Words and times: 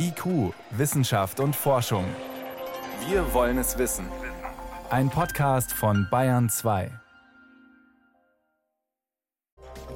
IQ, 0.00 0.54
Wissenschaft 0.70 1.40
und 1.40 1.56
Forschung. 1.56 2.04
Wir 3.08 3.34
wollen 3.34 3.58
es 3.58 3.78
wissen. 3.78 4.06
Ein 4.90 5.10
Podcast 5.10 5.72
von 5.72 6.06
Bayern 6.08 6.48
2. 6.48 6.90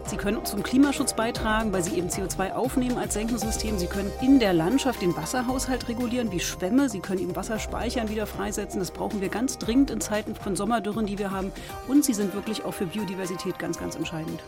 Sie 0.05 0.17
können 0.17 0.45
zum 0.45 0.65
Klimaschutz 0.65 1.15
beitragen, 1.15 1.73
weil 1.73 1.85
Sie 1.85 1.97
eben 1.97 2.09
CO2 2.09 2.53
aufnehmen 2.53 2.99
als 2.99 3.15
Senkensystem. 3.15 3.79
Sie 3.79 3.87
können 3.87 4.11
in 4.21 4.41
der 4.41 4.53
Landschaft 4.53 5.01
den 5.01 5.17
Wasserhaushalt 5.17 5.89
regulieren, 5.89 6.33
wie 6.33 6.41
Schwämme. 6.41 6.89
Sie 6.89 7.01
können 7.01 7.21
eben 7.21 7.37
Wasser 7.37 7.61
speichern, 7.61 8.09
wieder 8.11 8.27
freisetzen. 8.27 8.81
Das 8.81 8.91
brauchen 8.91 9.21
wir 9.21 9.29
ganz 9.29 9.59
dringend 9.59 9.93
in 9.93 10.01
Zeiten 10.01 10.35
von 10.35 10.57
Sommerdürren, 10.57 11.07
die 11.07 11.19
wir 11.19 11.31
haben. 11.31 11.53
Und 11.87 12.05
sie 12.05 12.15
sind 12.15 12.35
wirklich 12.35 12.65
auch 12.65 12.75
für 12.75 12.87
Biodiversität 12.87 13.59
ganz, 13.61 13.79
ganz 13.79 13.95
entscheidend. 13.95 14.43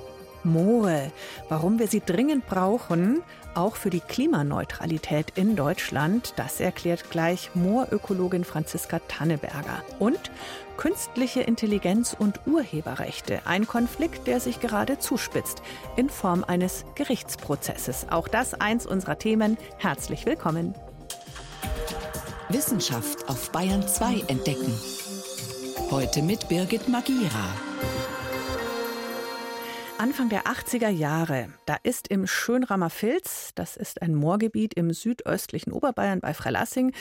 Moore. 0.44 1.10
Warum 1.48 1.78
wir 1.78 1.88
sie 1.88 2.00
dringend 2.00 2.46
brauchen, 2.46 3.22
auch 3.54 3.76
für 3.76 3.90
die 3.90 4.00
Klimaneutralität 4.00 5.32
in 5.36 5.56
Deutschland, 5.56 6.34
das 6.36 6.60
erklärt 6.60 7.10
gleich 7.10 7.50
Moorökologin 7.54 8.44
Franziska 8.44 8.98
Tanneberger. 9.08 9.82
Und 9.98 10.30
künstliche 10.76 11.40
Intelligenz 11.40 12.16
und 12.18 12.40
Urheberrechte, 12.46 13.42
ein 13.46 13.66
Konflikt, 13.66 14.26
der 14.26 14.40
sich 14.40 14.60
gerade 14.60 14.98
zuspitzt, 14.98 15.62
in 15.96 16.10
Form 16.10 16.44
eines 16.44 16.84
Gerichtsprozesses. 16.94 18.06
Auch 18.10 18.28
das 18.28 18.54
eins 18.54 18.86
unserer 18.86 19.18
Themen. 19.18 19.56
Herzlich 19.78 20.26
willkommen. 20.26 20.74
Wissenschaft 22.48 23.28
auf 23.28 23.50
Bayern 23.50 23.86
2 23.86 24.24
entdecken. 24.28 24.72
Heute 25.90 26.22
mit 26.22 26.48
Birgit 26.48 26.88
Magira. 26.88 27.73
Anfang 29.96 30.28
der 30.28 30.42
80er 30.42 30.88
Jahre, 30.88 31.50
da 31.66 31.76
ist 31.84 32.08
im 32.08 32.26
Schönrammer 32.26 32.90
Filz, 32.90 33.52
das 33.54 33.76
ist 33.76 34.02
ein 34.02 34.16
Moorgebiet 34.16 34.74
im 34.74 34.92
südöstlichen 34.92 35.72
Oberbayern 35.72 36.20
bei 36.20 36.34
Freilassing, 36.34 36.92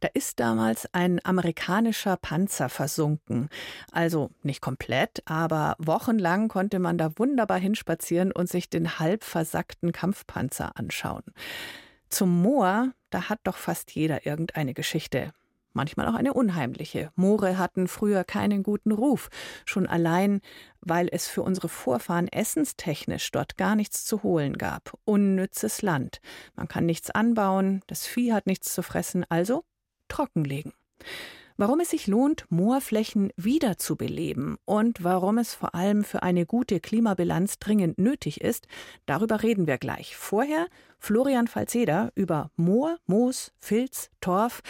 da 0.00 0.08
ist 0.12 0.38
damals 0.38 0.86
ein 0.92 1.18
amerikanischer 1.24 2.18
Panzer 2.18 2.68
versunken. 2.68 3.48
Also 3.90 4.30
nicht 4.42 4.60
komplett, 4.60 5.22
aber 5.24 5.76
wochenlang 5.78 6.48
konnte 6.48 6.78
man 6.78 6.98
da 6.98 7.12
wunderbar 7.16 7.58
hinspazieren 7.58 8.32
und 8.32 8.50
sich 8.50 8.68
den 8.68 8.98
halb 8.98 9.24
versackten 9.24 9.92
Kampfpanzer 9.92 10.76
anschauen. 10.76 11.24
Zum 12.10 12.42
Moor, 12.42 12.92
da 13.08 13.30
hat 13.30 13.40
doch 13.44 13.56
fast 13.56 13.92
jeder 13.92 14.26
irgendeine 14.26 14.74
Geschichte 14.74 15.32
manchmal 15.74 16.08
auch 16.08 16.14
eine 16.14 16.34
unheimliche. 16.34 17.10
Moore 17.16 17.58
hatten 17.58 17.88
früher 17.88 18.24
keinen 18.24 18.62
guten 18.62 18.92
Ruf, 18.92 19.28
schon 19.64 19.86
allein, 19.86 20.40
weil 20.80 21.08
es 21.10 21.28
für 21.28 21.42
unsere 21.42 21.68
Vorfahren 21.68 22.28
essenstechnisch 22.28 23.30
dort 23.30 23.56
gar 23.56 23.76
nichts 23.76 24.04
zu 24.04 24.22
holen 24.22 24.58
gab. 24.58 24.98
Unnützes 25.04 25.82
Land. 25.82 26.20
Man 26.54 26.68
kann 26.68 26.86
nichts 26.86 27.10
anbauen, 27.10 27.82
das 27.86 28.06
Vieh 28.06 28.32
hat 28.32 28.46
nichts 28.46 28.72
zu 28.74 28.82
fressen, 28.82 29.24
also 29.28 29.64
trockenlegen. 30.08 30.72
Warum 31.56 31.80
es 31.80 31.90
sich 31.90 32.06
lohnt, 32.06 32.46
Moorflächen 32.48 33.30
wiederzubeleben 33.36 34.56
und 34.64 35.04
warum 35.04 35.38
es 35.38 35.54
vor 35.54 35.74
allem 35.74 36.02
für 36.02 36.22
eine 36.22 36.46
gute 36.46 36.80
Klimabilanz 36.80 37.58
dringend 37.58 37.98
nötig 37.98 38.40
ist, 38.40 38.66
darüber 39.06 39.42
reden 39.42 39.66
wir 39.66 39.78
gleich. 39.78 40.16
Vorher 40.16 40.66
Florian 40.98 41.48
Falzeder 41.48 42.10
über 42.14 42.50
Moor, 42.56 42.98
Moos, 43.06 43.52
Filz, 43.58 44.10
Torf, 44.20 44.62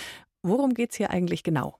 Worum 0.45 0.75
geht's 0.75 0.97
hier 0.97 1.11
eigentlich 1.11 1.45
genau? 1.45 1.79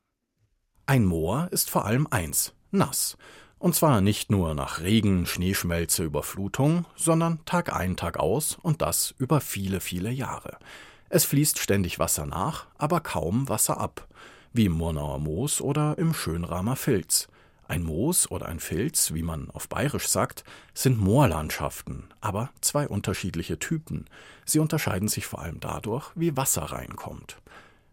Ein 0.87 1.05
Moor 1.05 1.49
ist 1.51 1.69
vor 1.69 1.85
allem 1.85 2.07
eins, 2.11 2.55
nass. 2.71 3.17
Und 3.59 3.75
zwar 3.75 4.01
nicht 4.01 4.31
nur 4.31 4.55
nach 4.55 4.81
Regen, 4.81 5.27
Schneeschmelze, 5.27 6.05
Überflutung, 6.05 6.85
sondern 6.95 7.45
Tag 7.45 7.75
ein, 7.75 7.97
Tag 7.97 8.19
aus 8.19 8.57
und 8.63 8.81
das 8.81 9.15
über 9.19 9.41
viele, 9.41 9.81
viele 9.81 10.11
Jahre. 10.11 10.59
Es 11.09 11.25
fließt 11.25 11.59
ständig 11.59 11.99
Wasser 11.99 12.25
nach, 12.25 12.67
aber 12.79 13.01
kaum 13.01 13.49
Wasser 13.49 13.79
ab, 13.79 14.07
wie 14.53 14.67
im 14.67 14.73
Murnauer 14.73 15.19
Moos 15.19 15.61
oder 15.61 15.99
im 15.99 16.15
Schönramer 16.15 16.77
Filz. 16.77 17.27
Ein 17.67 17.83
Moos 17.83 18.31
oder 18.31 18.47
ein 18.47 18.61
Filz, 18.61 19.13
wie 19.13 19.23
man 19.23 19.51
auf 19.51 19.69
Bayerisch 19.69 20.07
sagt, 20.07 20.45
sind 20.73 21.01
Moorlandschaften, 21.01 22.15
aber 22.21 22.51
zwei 22.61 22.87
unterschiedliche 22.87 23.59
Typen. 23.59 24.07
Sie 24.45 24.61
unterscheiden 24.61 25.09
sich 25.09 25.27
vor 25.27 25.41
allem 25.41 25.59
dadurch, 25.59 26.11
wie 26.15 26.37
Wasser 26.37 26.63
reinkommt. 26.63 27.39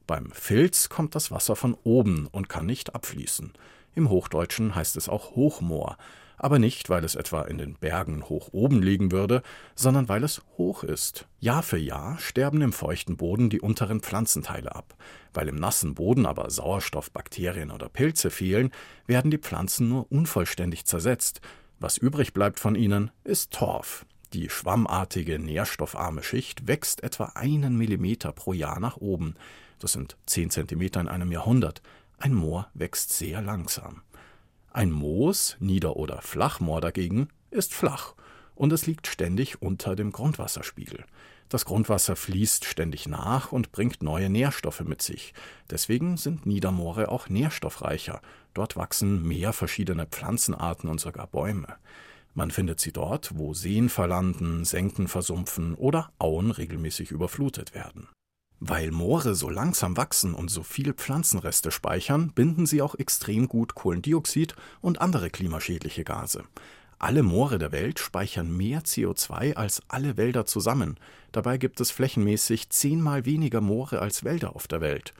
Beim 0.10 0.32
Filz 0.32 0.90
kommt 0.90 1.14
das 1.14 1.30
Wasser 1.30 1.56
von 1.56 1.78
oben 1.84 2.26
und 2.32 2.50
kann 2.50 2.66
nicht 2.66 2.96
abfließen. 2.96 3.54
Im 3.94 4.10
Hochdeutschen 4.10 4.74
heißt 4.74 4.98
es 4.98 5.08
auch 5.08 5.36
Hochmoor, 5.36 5.98
aber 6.36 6.58
nicht, 6.58 6.90
weil 6.90 7.04
es 7.04 7.14
etwa 7.14 7.44
in 7.44 7.60
den 7.60 7.76
Bergen 7.76 8.28
hoch 8.28 8.50
oben 8.52 8.82
liegen 8.82 9.12
würde, 9.12 9.44
sondern 9.76 10.10
weil 10.10 10.24
es 10.24 10.42
hoch 10.58 10.84
ist. 10.84 11.28
Jahr 11.40 11.62
für 11.62 11.78
Jahr 11.78 12.18
sterben 12.18 12.64
im 12.64 12.74
feuchten 12.74 13.18
Boden 13.18 13.52
die 13.52 13.62
unteren 13.62 14.00
Pflanzenteile 14.00 14.74
ab. 14.74 14.96
Weil 15.32 15.48
im 15.48 15.58
nassen 15.58 15.94
Boden 15.94 16.26
aber 16.26 16.50
Sauerstoff, 16.50 17.12
Bakterien 17.12 17.70
oder 17.70 17.88
Pilze 17.88 18.32
fehlen, 18.32 18.72
werden 19.06 19.30
die 19.30 19.38
Pflanzen 19.38 19.90
nur 19.90 20.12
unvollständig 20.12 20.86
zersetzt. 20.86 21.40
Was 21.80 22.00
übrig 22.00 22.34
bleibt 22.34 22.60
von 22.60 22.74
ihnen, 22.74 23.12
ist 23.24 23.54
Torf. 23.54 24.08
Die 24.34 24.50
schwammartige, 24.50 25.38
nährstoffarme 25.38 26.24
Schicht 26.24 26.68
wächst 26.68 27.04
etwa 27.04 27.34
einen 27.36 27.78
Millimeter 27.78 28.32
pro 28.32 28.54
Jahr 28.54 28.80
nach 28.80 28.98
oben. 28.98 29.36
Das 29.80 29.94
sind 29.94 30.18
10 30.26 30.52
cm 30.52 30.82
in 30.82 31.08
einem 31.08 31.32
Jahrhundert. 31.32 31.82
Ein 32.18 32.34
Moor 32.34 32.70
wächst 32.74 33.12
sehr 33.14 33.42
langsam. 33.42 34.02
Ein 34.72 34.92
Moos, 34.92 35.56
Nieder- 35.60 35.96
oder 35.96 36.22
Flachmoor 36.22 36.82
dagegen, 36.82 37.30
ist 37.50 37.74
flach 37.74 38.14
und 38.56 38.74
es 38.74 38.86
liegt 38.86 39.08
ständig 39.08 39.62
unter 39.62 39.96
dem 39.96 40.12
Grundwasserspiegel. 40.12 41.06
Das 41.48 41.66
Grundwasser 41.66 42.16
fließt 42.16 42.66
ständig 42.66 43.08
nach 43.08 43.52
und 43.52 43.72
bringt 43.72 44.04
neue 44.04 44.30
Nährstoffe 44.30 44.82
mit 44.82 45.02
sich. 45.02 45.34
Deswegen 45.72 46.18
sind 46.18 46.46
Niedermoore 46.46 47.10
auch 47.10 47.28
nährstoffreicher. 47.28 48.22
Dort 48.54 48.76
wachsen 48.76 49.28
mehr 49.28 49.52
verschiedene 49.52 50.06
Pflanzenarten 50.06 50.90
und 50.90 51.00
sogar 51.00 51.26
Bäume. 51.26 51.76
Man 52.36 52.52
findet 52.52 52.80
sie 52.80 52.92
dort, 52.92 53.32
wo 53.36 53.56
Seen 53.56 53.90
verlanden, 53.90 54.64
Senken 54.64 55.08
versumpfen 55.08 55.74
oder 55.74 56.12
Auen 56.20 56.52
regelmäßig 56.52 57.10
überflutet 57.10 57.74
werden. 57.74 58.08
Weil 58.62 58.92
Moore 58.92 59.36
so 59.36 59.50
langsam 59.50 59.96
wachsen 59.96 60.34
und 60.34 60.50
so 60.52 60.64
viel 60.64 60.94
Pflanzenreste 60.94 61.72
speichern, 61.72 62.34
binden 62.34 62.66
sie 62.66 62.82
auch 62.82 62.96
extrem 62.96 63.48
gut 63.48 63.74
Kohlendioxid 63.74 64.54
und 64.82 65.00
andere 65.00 65.30
klimaschädliche 65.30 66.04
Gase. 66.04 66.44
Alle 66.98 67.24
Moore 67.24 67.58
der 67.58 67.72
Welt 67.72 68.00
speichern 68.00 68.56
mehr 68.56 68.82
CO2 68.82 69.54
als 69.54 69.82
alle 69.88 70.18
Wälder 70.18 70.46
zusammen. 70.46 70.98
Dabei 71.32 71.58
gibt 71.58 71.80
es 71.80 71.92
flächenmäßig 71.92 72.70
zehnmal 72.70 73.24
weniger 73.24 73.62
Moore 73.62 74.02
als 74.02 74.26
Wälder 74.26 74.54
auf 74.54 74.68
der 74.68 74.82
Welt. 74.82 75.14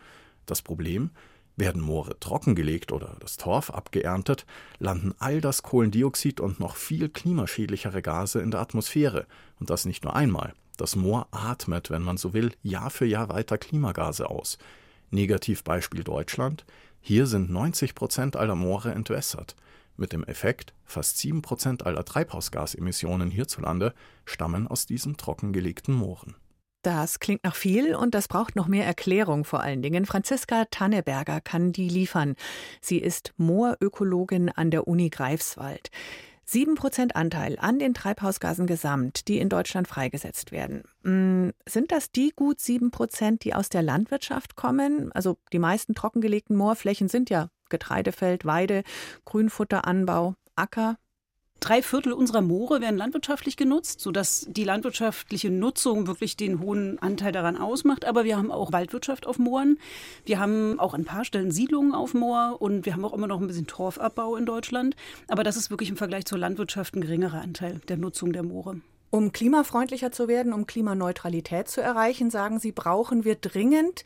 Das 0.46 0.62
Problem? 0.62 1.12
Werden 1.56 1.82
Moore 1.82 2.20
trockengelegt 2.20 2.92
oder 2.92 3.16
das 3.22 3.38
Torf 3.38 3.70
abgeerntet, 3.70 4.46
landen 4.80 5.14
all 5.20 5.40
das 5.40 5.64
Kohlendioxid 5.64 6.42
und 6.42 6.60
noch 6.60 6.76
viel 6.76 7.08
klimaschädlichere 7.08 8.02
Gase 8.02 8.42
in 8.42 8.52
der 8.52 8.60
Atmosphäre. 8.60 9.26
Und 9.62 9.70
das 9.70 9.86
nicht 9.86 10.04
nur 10.04 10.16
einmal. 10.16 10.54
Das 10.80 10.96
Moor 10.96 11.28
atmet, 11.32 11.90
wenn 11.90 12.04
man 12.04 12.16
so 12.16 12.34
will, 12.34 12.54
Jahr 12.64 12.90
für 12.90 13.06
Jahr 13.06 13.28
weiter 13.28 13.58
Klimagase 13.58 14.30
aus. 14.30 14.58
Negativbeispiel 15.12 16.06
Deutschland. 16.06 16.64
Hier 17.02 17.28
sind 17.28 17.50
90 17.50 17.96
Prozent 17.96 18.38
aller 18.38 18.56
Moore 18.56 18.94
entwässert. 18.94 19.58
Mit 19.98 20.14
dem 20.14 20.24
Effekt, 20.24 20.74
fast 20.86 21.18
7 21.18 21.42
Prozent 21.42 21.86
aller 21.86 22.06
Treibhausgasemissionen 22.06 23.30
hierzulande 23.30 23.94
stammen 24.24 24.70
aus 24.70 24.86
diesen 24.86 25.18
trockengelegten 25.18 25.94
Mooren. 25.94 26.38
Das 26.82 27.20
klingt 27.20 27.44
nach 27.44 27.58
viel 27.58 27.94
und 27.94 28.16
das 28.16 28.30
braucht 28.30 28.56
noch 28.56 28.68
mehr 28.68 28.86
Erklärung 28.86 29.44
vor 29.44 29.60
allen 29.60 29.82
Dingen. 29.82 30.06
Franziska 30.06 30.64
Tanneberger 30.72 31.42
kann 31.42 31.74
die 31.74 31.90
liefern. 31.90 32.36
Sie 32.80 33.00
ist 33.00 33.34
Moorökologin 33.36 34.48
an 34.48 34.72
der 34.72 34.88
Uni 34.88 35.10
Greifswald. 35.10 35.92
Sieben 36.52 36.74
Prozent 36.74 37.16
Anteil 37.16 37.60
an 37.60 37.78
den 37.78 37.94
Treibhausgasen 37.94 38.66
gesamt, 38.66 39.28
die 39.28 39.38
in 39.38 39.50
Deutschland 39.50 39.88
freigesetzt 39.88 40.52
werden. 40.52 40.82
Mm, 41.04 41.52
sind 41.68 41.92
das 41.92 42.12
die 42.12 42.34
gut 42.36 42.60
sieben 42.60 42.90
Prozent, 42.90 43.44
die 43.44 43.54
aus 43.54 43.70
der 43.70 43.84
Landwirtschaft 43.84 44.56
kommen? 44.56 45.12
Also 45.12 45.38
die 45.54 45.60
meisten 45.60 45.94
trockengelegten 45.94 46.56
Moorflächen 46.56 47.08
sind 47.08 47.30
ja 47.30 47.52
Getreidefeld, 47.70 48.46
Weide, 48.46 48.82
Grünfutteranbau, 49.26 50.34
Acker. 50.56 50.98
Drei 51.60 51.82
Viertel 51.82 52.14
unserer 52.14 52.42
Moore 52.42 52.80
werden 52.80 52.98
landwirtschaftlich 52.98 53.58
genutzt, 53.58 54.00
sodass 54.00 54.46
die 54.50 54.64
landwirtschaftliche 54.64 55.50
Nutzung 55.50 56.08
wirklich 56.08 56.38
den 56.38 56.62
hohen 56.62 57.00
Anteil 57.00 57.34
daran 57.34 57.58
ausmacht. 57.58 58.06
Aber 58.06 58.24
wir 58.24 58.38
haben 58.38 58.52
auch 58.52 58.72
Waldwirtschaft 58.72 59.28
auf 59.28 59.40
Mooren. 59.40 59.78
Wir 60.24 60.40
haben 60.40 60.80
auch 60.80 60.94
ein 60.94 61.04
paar 61.04 61.26
Stellen 61.26 61.52
Siedlungen 61.52 61.94
auf 61.94 62.14
Moor 62.14 62.58
und 62.60 62.86
wir 62.86 62.94
haben 62.94 63.04
auch 63.04 63.14
immer 63.14 63.28
noch 63.28 63.42
ein 63.42 63.48
bisschen 63.48 63.68
Torfabbau 63.68 64.38
in 64.38 64.46
Deutschland. 64.46 64.96
Aber 65.28 65.44
das 65.44 65.58
ist 65.58 65.70
wirklich 65.70 65.90
im 65.90 65.98
Vergleich 65.98 66.26
zur 66.26 66.38
Landwirtschaft 66.38 66.96
ein 66.96 67.02
geringerer 67.02 67.42
Anteil 67.42 67.82
der 67.90 67.98
Nutzung 67.98 68.32
der 68.32 68.44
Moore. 68.44 68.80
Um 69.12 69.32
klimafreundlicher 69.32 70.12
zu 70.12 70.28
werden, 70.28 70.54
um 70.54 70.66
Klimaneutralität 70.68 71.68
zu 71.68 71.82
erreichen, 71.82 72.30
sagen 72.30 72.60
Sie, 72.60 72.72
brauchen 72.72 73.26
wir 73.26 73.36
dringend 73.36 74.06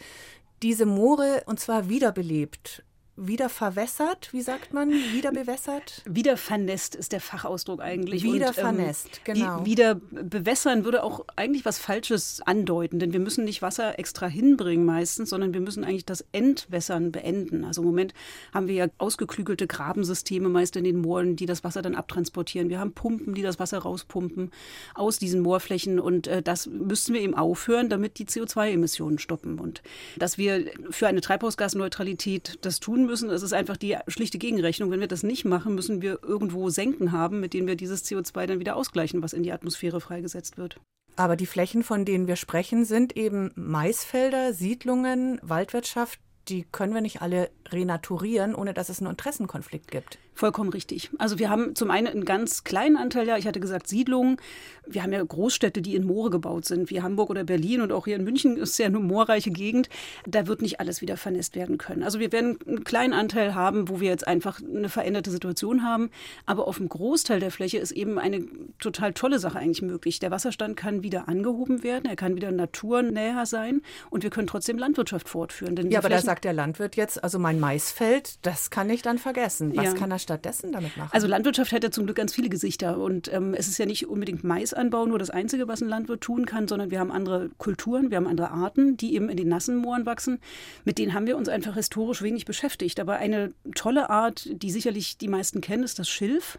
diese 0.63 0.85
Moore 0.85 1.43
und 1.45 1.59
zwar 1.59 1.89
wiederbelebt. 1.89 2.83
Wieder 3.15 3.47
verwässert, 3.47 4.33
wie 4.33 4.41
sagt 4.41 4.73
man, 4.73 4.89
wieder 4.89 5.31
bewässert? 5.31 6.01
Wieder 6.05 6.35
vernässt 6.35 6.95
ist 6.95 7.11
der 7.11 7.21
Fachausdruck 7.21 7.79
eigentlich. 7.79 8.23
Wieder 8.23 8.47
Und, 8.47 8.57
ähm, 8.57 8.63
vernässt, 8.63 9.21
genau. 9.23 9.65
wieder 9.65 9.95
bewässern 9.95 10.83
würde 10.83 11.03
auch 11.03 11.23
eigentlich 11.35 11.63
was 11.63 11.77
Falsches 11.77 12.41
andeuten, 12.43 12.97
denn 12.97 13.13
wir 13.13 13.19
müssen 13.19 13.45
nicht 13.45 13.61
Wasser 13.61 13.99
extra 13.99 14.25
hinbringen 14.25 14.85
meistens, 14.85 15.29
sondern 15.29 15.53
wir 15.53 15.61
müssen 15.61 15.83
eigentlich 15.83 16.05
das 16.05 16.25
Entwässern 16.31 17.11
beenden. 17.11 17.65
Also 17.65 17.81
im 17.81 17.87
Moment 17.87 18.15
haben 18.51 18.67
wir 18.67 18.75
ja 18.75 18.87
ausgeklügelte 18.97 19.67
Grabensysteme 19.67 20.49
meist 20.49 20.75
in 20.75 20.83
den 20.83 20.97
Mooren, 20.97 21.35
die 21.35 21.45
das 21.45 21.63
Wasser 21.63 21.83
dann 21.83 21.93
abtransportieren. 21.93 22.69
Wir 22.69 22.79
haben 22.79 22.93
Pumpen, 22.93 23.35
die 23.35 23.43
das 23.43 23.59
Wasser 23.59 23.79
rauspumpen 23.79 24.49
aus 24.95 25.19
diesen 25.19 25.41
Moorflächen 25.41 25.99
und 25.99 26.25
äh, 26.25 26.41
das 26.41 26.65
müssen 26.65 27.13
wir 27.13 27.21
eben 27.21 27.35
aufhören, 27.35 27.89
damit 27.89 28.17
die 28.17 28.25
CO2-Emissionen 28.25 29.19
stoppen. 29.19 29.59
Und 29.59 29.83
dass 30.17 30.39
wir 30.39 30.65
für 30.89 31.05
eine 31.05 31.21
Treibhausgasneutralität 31.21 32.57
das 32.61 32.79
tun 32.79 33.02
müssen. 33.05 33.29
Es 33.29 33.43
ist 33.43 33.53
einfach 33.53 33.77
die 33.77 33.97
schlichte 34.07 34.37
Gegenrechnung. 34.37 34.91
Wenn 34.91 34.99
wir 34.99 35.07
das 35.07 35.23
nicht 35.23 35.45
machen, 35.45 35.75
müssen 35.75 36.01
wir 36.01 36.19
irgendwo 36.23 36.69
Senken 36.69 37.11
haben, 37.11 37.39
mit 37.39 37.53
denen 37.53 37.67
wir 37.67 37.75
dieses 37.75 38.05
CO2 38.05 38.45
dann 38.45 38.59
wieder 38.59 38.75
ausgleichen, 38.75 39.21
was 39.21 39.33
in 39.33 39.43
die 39.43 39.51
Atmosphäre 39.51 40.01
freigesetzt 40.01 40.57
wird. 40.57 40.79
Aber 41.15 41.35
die 41.35 41.45
Flächen, 41.45 41.83
von 41.83 42.05
denen 42.05 42.27
wir 42.27 42.35
sprechen, 42.35 42.85
sind 42.85 43.15
eben 43.15 43.51
Maisfelder, 43.55 44.53
Siedlungen, 44.53 45.39
Waldwirtschaft. 45.43 46.19
Die 46.47 46.63
können 46.63 46.93
wir 46.93 47.01
nicht 47.01 47.21
alle 47.21 47.49
renaturieren, 47.69 48.55
ohne 48.55 48.73
dass 48.73 48.89
es 48.89 48.99
einen 48.99 49.11
Interessenkonflikt 49.11 49.91
gibt. 49.91 50.17
Vollkommen 50.35 50.69
richtig. 50.69 51.09
Also 51.19 51.37
wir 51.37 51.49
haben 51.49 51.75
zum 51.75 51.91
einen 51.91 52.07
einen 52.07 52.25
ganz 52.25 52.63
kleinen 52.63 52.97
Anteil, 52.97 53.27
ja, 53.27 53.37
ich 53.37 53.45
hatte 53.45 53.59
gesagt 53.59 53.87
Siedlungen. 53.87 54.37
Wir 54.85 55.03
haben 55.03 55.13
ja 55.13 55.23
Großstädte, 55.23 55.81
die 55.81 55.95
in 55.95 56.05
Moore 56.05 56.31
gebaut 56.31 56.65
sind, 56.65 56.89
wie 56.89 57.01
Hamburg 57.01 57.29
oder 57.29 57.43
Berlin 57.43 57.81
und 57.81 57.91
auch 57.91 58.05
hier 58.05 58.15
in 58.15 58.23
München 58.23 58.57
ist 58.57 58.77
ja 58.79 58.87
eine 58.87 58.99
moorreiche 58.99 59.51
Gegend. 59.51 59.89
Da 60.27 60.47
wird 60.47 60.61
nicht 60.61 60.79
alles 60.79 61.01
wieder 61.01 61.17
vernässt 61.17 61.55
werden 61.55 61.77
können. 61.77 62.03
Also 62.03 62.19
wir 62.19 62.31
werden 62.31 62.57
einen 62.67 62.83
kleinen 62.83 63.13
Anteil 63.13 63.53
haben, 63.53 63.89
wo 63.89 63.99
wir 63.99 64.09
jetzt 64.09 64.27
einfach 64.27 64.59
eine 64.61 64.89
veränderte 64.89 65.29
Situation 65.29 65.83
haben. 65.83 66.09
Aber 66.45 66.67
auf 66.67 66.77
dem 66.77 66.89
Großteil 66.89 67.39
der 67.39 67.51
Fläche 67.51 67.77
ist 67.77 67.91
eben 67.91 68.17
eine 68.17 68.45
total 68.79 69.13
tolle 69.13 69.39
Sache 69.39 69.59
eigentlich 69.59 69.81
möglich. 69.83 70.19
Der 70.19 70.31
Wasserstand 70.31 70.75
kann 70.77 71.03
wieder 71.03 71.27
angehoben 71.27 71.83
werden, 71.83 72.05
er 72.05 72.15
kann 72.15 72.35
wieder 72.35 72.51
naturnäher 72.51 73.45
sein 73.45 73.81
und 74.09 74.23
wir 74.23 74.31
können 74.31 74.47
trotzdem 74.47 74.77
Landwirtschaft 74.77 75.29
fortführen. 75.29 75.75
ja, 75.75 75.99
aber 75.99 76.07
Flächen 76.07 76.25
da 76.25 76.31
sagt 76.31 76.43
der 76.43 76.53
Landwirt 76.53 76.95
jetzt, 76.95 77.23
also 77.23 77.37
mein 77.39 77.59
Maisfeld, 77.59 78.45
das 78.45 78.69
kann 78.71 78.89
ich 78.89 79.01
dann 79.01 79.19
vergessen. 79.19 79.75
Was 79.75 79.85
ja. 79.85 79.93
kann 79.93 80.11
er 80.11 80.19
stattdessen 80.23 80.71
damit 80.71 80.97
machen? 80.97 81.09
Also 81.11 81.27
Landwirtschaft 81.27 81.71
hat 81.71 81.83
ja 81.83 81.91
zum 81.91 82.05
Glück 82.05 82.17
ganz 82.17 82.33
viele 82.33 82.49
Gesichter 82.49 82.97
und 82.97 83.31
ähm, 83.31 83.53
es 83.53 83.67
ist 83.67 83.77
ja 83.77 83.85
nicht 83.85 84.07
unbedingt 84.07 84.43
Maisanbau 84.43 85.05
nur 85.05 85.19
das 85.19 85.29
Einzige, 85.29 85.67
was 85.67 85.81
ein 85.81 85.89
Landwirt 85.89 86.21
tun 86.21 86.45
kann, 86.45 86.67
sondern 86.67 86.89
wir 86.91 86.99
haben 86.99 87.11
andere 87.11 87.49
Kulturen, 87.57 88.09
wir 88.09 88.17
haben 88.17 88.27
andere 88.27 88.51
Arten, 88.51 88.97
die 88.97 89.15
eben 89.15 89.29
in 89.29 89.37
den 89.37 89.47
nassen 89.47 89.75
Mooren 89.75 90.05
wachsen. 90.05 90.39
Mit 90.85 90.97
denen 90.97 91.13
haben 91.13 91.27
wir 91.27 91.37
uns 91.37 91.49
einfach 91.49 91.75
historisch 91.75 92.21
wenig 92.21 92.45
beschäftigt. 92.45 92.99
Aber 92.99 93.17
eine 93.17 93.53
tolle 93.75 94.09
Art, 94.09 94.49
die 94.51 94.71
sicherlich 94.71 95.17
die 95.17 95.27
meisten 95.27 95.61
kennen, 95.61 95.83
ist 95.83 95.99
das 95.99 96.09
Schilf. 96.09 96.57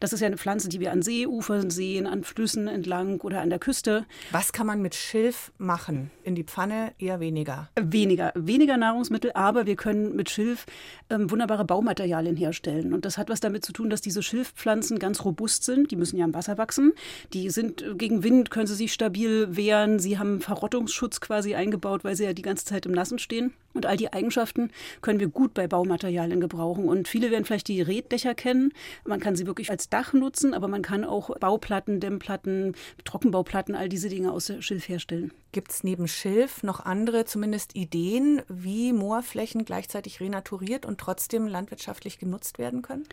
Das 0.00 0.12
ist 0.12 0.20
ja 0.20 0.26
eine 0.26 0.36
Pflanze, 0.36 0.68
die 0.68 0.80
wir 0.80 0.92
an 0.92 1.02
Seeufern 1.02 1.70
sehen, 1.70 2.06
an 2.06 2.24
Flüssen 2.24 2.68
entlang 2.68 3.20
oder 3.20 3.40
an 3.40 3.50
der 3.50 3.58
Küste. 3.58 4.06
Was 4.30 4.52
kann 4.52 4.66
man 4.66 4.80
mit 4.80 4.94
Schilf 4.94 5.52
machen? 5.58 6.10
In 6.24 6.34
die 6.34 6.44
Pfanne 6.44 6.92
eher 6.98 7.20
weniger? 7.20 7.70
Weniger. 7.80 8.32
Weniger 8.34 8.76
Nahrungsmittel, 8.76 9.32
aber 9.34 9.66
wir 9.66 9.76
können 9.76 10.14
mit 10.14 10.30
Schilf 10.30 10.66
ähm, 11.10 11.30
wunderbare 11.30 11.64
Baumaterialien 11.64 12.36
herstellen. 12.36 12.92
Und 12.92 13.04
das 13.04 13.18
hat 13.18 13.28
was 13.28 13.40
damit 13.40 13.64
zu 13.64 13.72
tun, 13.72 13.90
dass 13.90 14.00
diese 14.00 14.22
Schilfpflanzen 14.22 14.98
ganz 14.98 15.24
robust 15.24 15.64
sind. 15.64 15.90
Die 15.90 15.96
müssen 15.96 16.16
ja 16.16 16.24
im 16.24 16.34
Wasser 16.34 16.58
wachsen. 16.58 16.92
Die 17.32 17.50
sind 17.50 17.82
äh, 17.82 17.94
gegen 17.94 18.22
Wind, 18.22 18.50
können 18.50 18.66
sie 18.66 18.74
sich 18.74 18.92
stabil 18.92 19.56
wehren. 19.56 19.98
Sie 19.98 20.18
haben 20.18 20.40
Verrottungsschutz 20.40 21.20
quasi 21.20 21.54
eingebaut, 21.54 22.04
weil 22.04 22.16
sie 22.16 22.24
ja 22.24 22.32
die 22.32 22.42
ganze 22.42 22.64
Zeit 22.64 22.86
im 22.86 22.92
Nassen 22.92 23.18
stehen. 23.18 23.52
Und 23.74 23.86
all 23.86 23.96
die 23.96 24.12
Eigenschaften 24.12 24.70
können 25.02 25.20
wir 25.20 25.28
gut 25.28 25.54
bei 25.54 25.68
Baumaterialien 25.68 26.40
gebrauchen. 26.40 26.88
Und 26.88 27.06
viele 27.06 27.30
werden 27.30 27.44
vielleicht 27.44 27.68
die 27.68 27.82
Reddächer 27.82 28.34
kennen. 28.34 28.72
Man 29.04 29.20
kann 29.20 29.36
sie 29.36 29.46
wirklich 29.48 29.70
als 29.70 29.88
Dach 29.88 30.12
nutzen, 30.12 30.54
aber 30.54 30.68
man 30.68 30.82
kann 30.82 31.04
auch 31.04 31.36
Bauplatten, 31.38 31.98
Dämmplatten, 31.98 32.76
Trockenbauplatten, 33.04 33.74
all 33.74 33.88
diese 33.88 34.08
Dinge 34.08 34.30
aus 34.30 34.52
Schilf 34.60 34.88
herstellen. 34.88 35.32
Gibt 35.50 35.70
es 35.70 35.82
neben 35.82 36.08
Schilf 36.08 36.62
noch 36.62 36.84
andere 36.84 37.24
zumindest 37.24 37.74
Ideen, 37.74 38.42
wie 38.48 38.92
Moorflächen 38.92 39.64
gleichzeitig 39.64 40.20
renaturiert 40.20 40.84
und 40.84 41.00
trotzdem 41.00 41.46
landwirtschaftlich 41.46 42.18
genutzt 42.18 42.58
werden 42.58 42.82
können? 42.82 43.04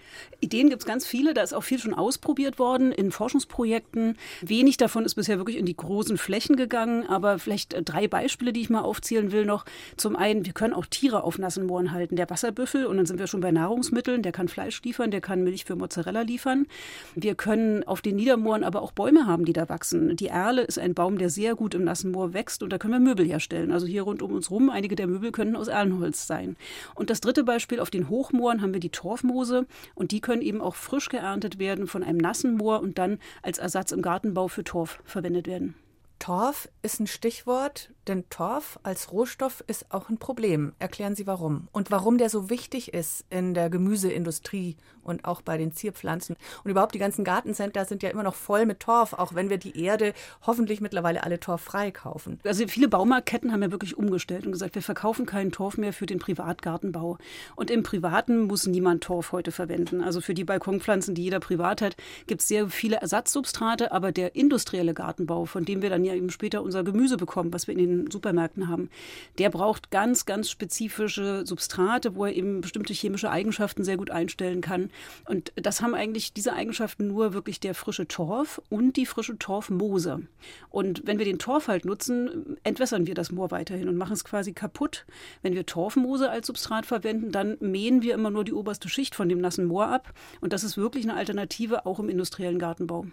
Ideen 0.41 0.69
gibt 0.69 0.81
es 0.81 0.85
ganz 0.85 1.07
viele. 1.07 1.33
Da 1.33 1.43
ist 1.43 1.53
auch 1.53 1.63
viel 1.63 1.79
schon 1.79 1.93
ausprobiert 1.93 2.59
worden 2.59 2.91
in 2.91 3.11
Forschungsprojekten. 3.11 4.17
Wenig 4.41 4.75
davon 4.75 5.05
ist 5.05 5.15
bisher 5.15 5.37
wirklich 5.37 5.55
in 5.55 5.65
die 5.65 5.77
großen 5.77 6.17
Flächen 6.17 6.57
gegangen. 6.57 7.07
Aber 7.07 7.39
vielleicht 7.39 7.73
äh, 7.73 7.81
drei 7.81 8.09
Beispiele, 8.09 8.51
die 8.51 8.61
ich 8.61 8.69
mal 8.69 8.81
aufzählen 8.81 9.31
will 9.31 9.45
noch. 9.45 9.63
Zum 9.95 10.17
einen, 10.17 10.45
wir 10.45 10.51
können 10.51 10.73
auch 10.73 10.87
Tiere 10.87 11.23
auf 11.23 11.37
nassen 11.37 11.65
Mooren 11.65 11.93
halten. 11.93 12.17
Der 12.17 12.29
Wasserbüffel, 12.29 12.85
und 12.85 12.97
dann 12.97 13.05
sind 13.05 13.17
wir 13.17 13.27
schon 13.27 13.39
bei 13.39 13.51
Nahrungsmitteln, 13.51 14.23
der 14.23 14.33
kann 14.33 14.49
Fleisch 14.49 14.81
liefern, 14.83 15.09
der 15.09 15.21
kann 15.21 15.45
Milch 15.45 15.63
für 15.63 15.77
Mozzarella 15.77 16.23
liefern. 16.23 16.67
Wir 17.15 17.35
können 17.35 17.85
auf 17.85 18.01
den 18.01 18.17
Niedermooren 18.17 18.65
aber 18.65 18.81
auch 18.81 18.91
Bäume 18.91 19.25
haben, 19.25 19.45
die 19.45 19.53
da 19.53 19.69
wachsen. 19.69 20.17
Die 20.17 20.27
Erle 20.27 20.63
ist 20.63 20.79
ein 20.79 20.93
Baum, 20.93 21.17
der 21.17 21.29
sehr 21.29 21.55
gut 21.55 21.73
im 21.73 21.85
nassen 21.85 22.11
Moor 22.11 22.24
Moor 22.25 22.33
wächst 22.33 22.63
und 22.63 22.71
da 22.71 22.77
können 22.77 22.93
wir 22.93 22.99
Möbel 22.99 23.25
herstellen. 23.25 23.71
Also 23.71 23.85
hier 23.85 24.03
rund 24.03 24.21
um 24.21 24.31
uns 24.31 24.49
rum, 24.49 24.69
einige 24.69 24.95
der 24.95 25.07
Möbel 25.07 25.31
können 25.31 25.55
aus 25.55 25.67
Erlenholz 25.67 26.27
sein. 26.27 26.55
Und 26.95 27.09
das 27.09 27.21
dritte 27.21 27.43
Beispiel, 27.43 27.79
auf 27.79 27.89
den 27.89 28.09
Hochmooren 28.09 28.61
haben 28.61 28.73
wir 28.73 28.79
die 28.79 28.89
Torfmoose 28.89 29.65
und 29.93 30.11
die 30.11 30.21
können 30.21 30.41
eben 30.41 30.61
auch 30.61 30.75
frisch 30.75 31.09
geerntet 31.09 31.59
werden 31.59 31.87
von 31.87 32.03
einem 32.03 32.17
nassen 32.17 32.57
Moor 32.57 32.81
und 32.81 32.97
dann 32.97 33.19
als 33.41 33.57
Ersatz 33.57 33.91
im 33.91 34.01
Gartenbau 34.01 34.47
für 34.47 34.63
Torf 34.63 34.99
verwendet 35.05 35.47
werden. 35.47 35.75
Torf 36.19 36.69
ist 36.81 36.99
ein 36.99 37.07
Stichwort, 37.07 37.91
denn 38.07 38.29
Torf 38.29 38.79
als 38.83 39.11
Rohstoff 39.11 39.63
ist 39.67 39.91
auch 39.91 40.09
ein 40.09 40.17
Problem. 40.17 40.73
Erklären 40.79 41.15
Sie 41.15 41.27
warum. 41.27 41.67
Und 41.71 41.91
warum 41.91 42.17
der 42.17 42.29
so 42.29 42.49
wichtig 42.49 42.93
ist 42.93 43.25
in 43.29 43.53
der 43.53 43.69
Gemüseindustrie 43.69 44.77
und 45.05 45.25
auch 45.25 45.41
bei 45.41 45.57
den 45.57 45.73
Zierpflanzen. 45.73 46.35
Und 46.63 46.71
überhaupt 46.71 46.95
die 46.95 46.99
ganzen 46.99 47.23
Gartencenter 47.23 47.85
sind 47.85 48.03
ja 48.03 48.09
immer 48.09 48.23
noch 48.23 48.35
voll 48.35 48.65
mit 48.65 48.79
Torf, 48.79 49.13
auch 49.13 49.33
wenn 49.35 49.49
wir 49.49 49.57
die 49.57 49.79
Erde 49.79 50.13
hoffentlich 50.45 50.81
mittlerweile 50.81 51.23
alle 51.23 51.39
torffrei 51.39 51.91
kaufen. 51.91 52.39
Also 52.43 52.67
viele 52.67 52.87
Baumarktketten 52.87 53.51
haben 53.51 53.61
ja 53.61 53.71
wirklich 53.71 53.97
umgestellt 53.97 54.45
und 54.45 54.51
gesagt, 54.51 54.75
wir 54.75 54.81
verkaufen 54.81 55.25
keinen 55.25 55.51
Torf 55.51 55.77
mehr 55.77 55.93
für 55.93 56.05
den 56.05 56.19
Privatgartenbau. 56.19 57.17
Und 57.55 57.71
im 57.71 57.83
Privaten 57.83 58.41
muss 58.41 58.67
niemand 58.67 59.03
Torf 59.03 59.31
heute 59.31 59.51
verwenden. 59.51 60.01
Also 60.01 60.21
für 60.21 60.33
die 60.33 60.43
Balkonpflanzen, 60.43 61.15
die 61.15 61.23
jeder 61.23 61.39
privat 61.39 61.81
hat, 61.81 61.95
gibt 62.27 62.41
es 62.41 62.47
sehr 62.47 62.69
viele 62.69 62.97
Ersatzsubstrate, 62.97 63.91
aber 63.91 64.11
der 64.11 64.35
industrielle 64.35 64.93
Gartenbau, 64.93 65.45
von 65.45 65.65
dem 65.65 65.81
wir 65.81 65.89
dann 65.89 66.03
ja 66.03 66.13
eben 66.13 66.29
später 66.29 66.63
unser 66.63 66.83
Gemüse 66.83 67.17
bekommen, 67.17 67.53
was 67.53 67.67
wir 67.67 67.73
in 67.73 67.79
den 67.79 67.94
Supermärkten 68.09 68.67
haben, 68.67 68.89
der 69.37 69.49
braucht 69.49 69.91
ganz, 69.91 70.25
ganz 70.25 70.49
spezifische 70.49 71.45
Substrate, 71.45 72.15
wo 72.15 72.25
er 72.25 72.33
eben 72.33 72.61
bestimmte 72.61 72.93
chemische 72.93 73.29
Eigenschaften 73.29 73.83
sehr 73.83 73.97
gut 73.97 74.11
einstellen 74.11 74.61
kann. 74.61 74.89
Und 75.27 75.51
das 75.55 75.81
haben 75.81 75.95
eigentlich 75.95 76.33
diese 76.33 76.53
Eigenschaften 76.53 77.07
nur 77.07 77.33
wirklich 77.33 77.59
der 77.59 77.75
frische 77.75 78.07
Torf 78.07 78.61
und 78.69 78.97
die 78.97 79.05
frische 79.05 79.37
Torfmoose. 79.37 80.21
Und 80.69 81.01
wenn 81.05 81.17
wir 81.17 81.25
den 81.25 81.39
Torf 81.39 81.67
halt 81.67 81.85
nutzen, 81.85 82.57
entwässern 82.63 83.07
wir 83.07 83.13
das 83.13 83.31
Moor 83.31 83.51
weiterhin 83.51 83.87
und 83.87 83.97
machen 83.97 84.13
es 84.13 84.23
quasi 84.23 84.53
kaputt. 84.53 85.05
Wenn 85.41 85.53
wir 85.53 85.65
Torfmoose 85.65 86.29
als 86.29 86.47
Substrat 86.47 86.85
verwenden, 86.85 87.31
dann 87.31 87.57
mähen 87.59 88.01
wir 88.01 88.13
immer 88.13 88.31
nur 88.31 88.43
die 88.43 88.53
oberste 88.53 88.89
Schicht 88.89 89.15
von 89.15 89.29
dem 89.29 89.39
nassen 89.39 89.65
Moor 89.65 89.87
ab. 89.87 90.13
Und 90.41 90.53
das 90.53 90.63
ist 90.63 90.77
wirklich 90.77 91.05
eine 91.05 91.15
Alternative 91.15 91.85
auch 91.85 91.99
im 91.99 92.09
industriellen 92.09 92.59
Gartenbau. 92.59 93.05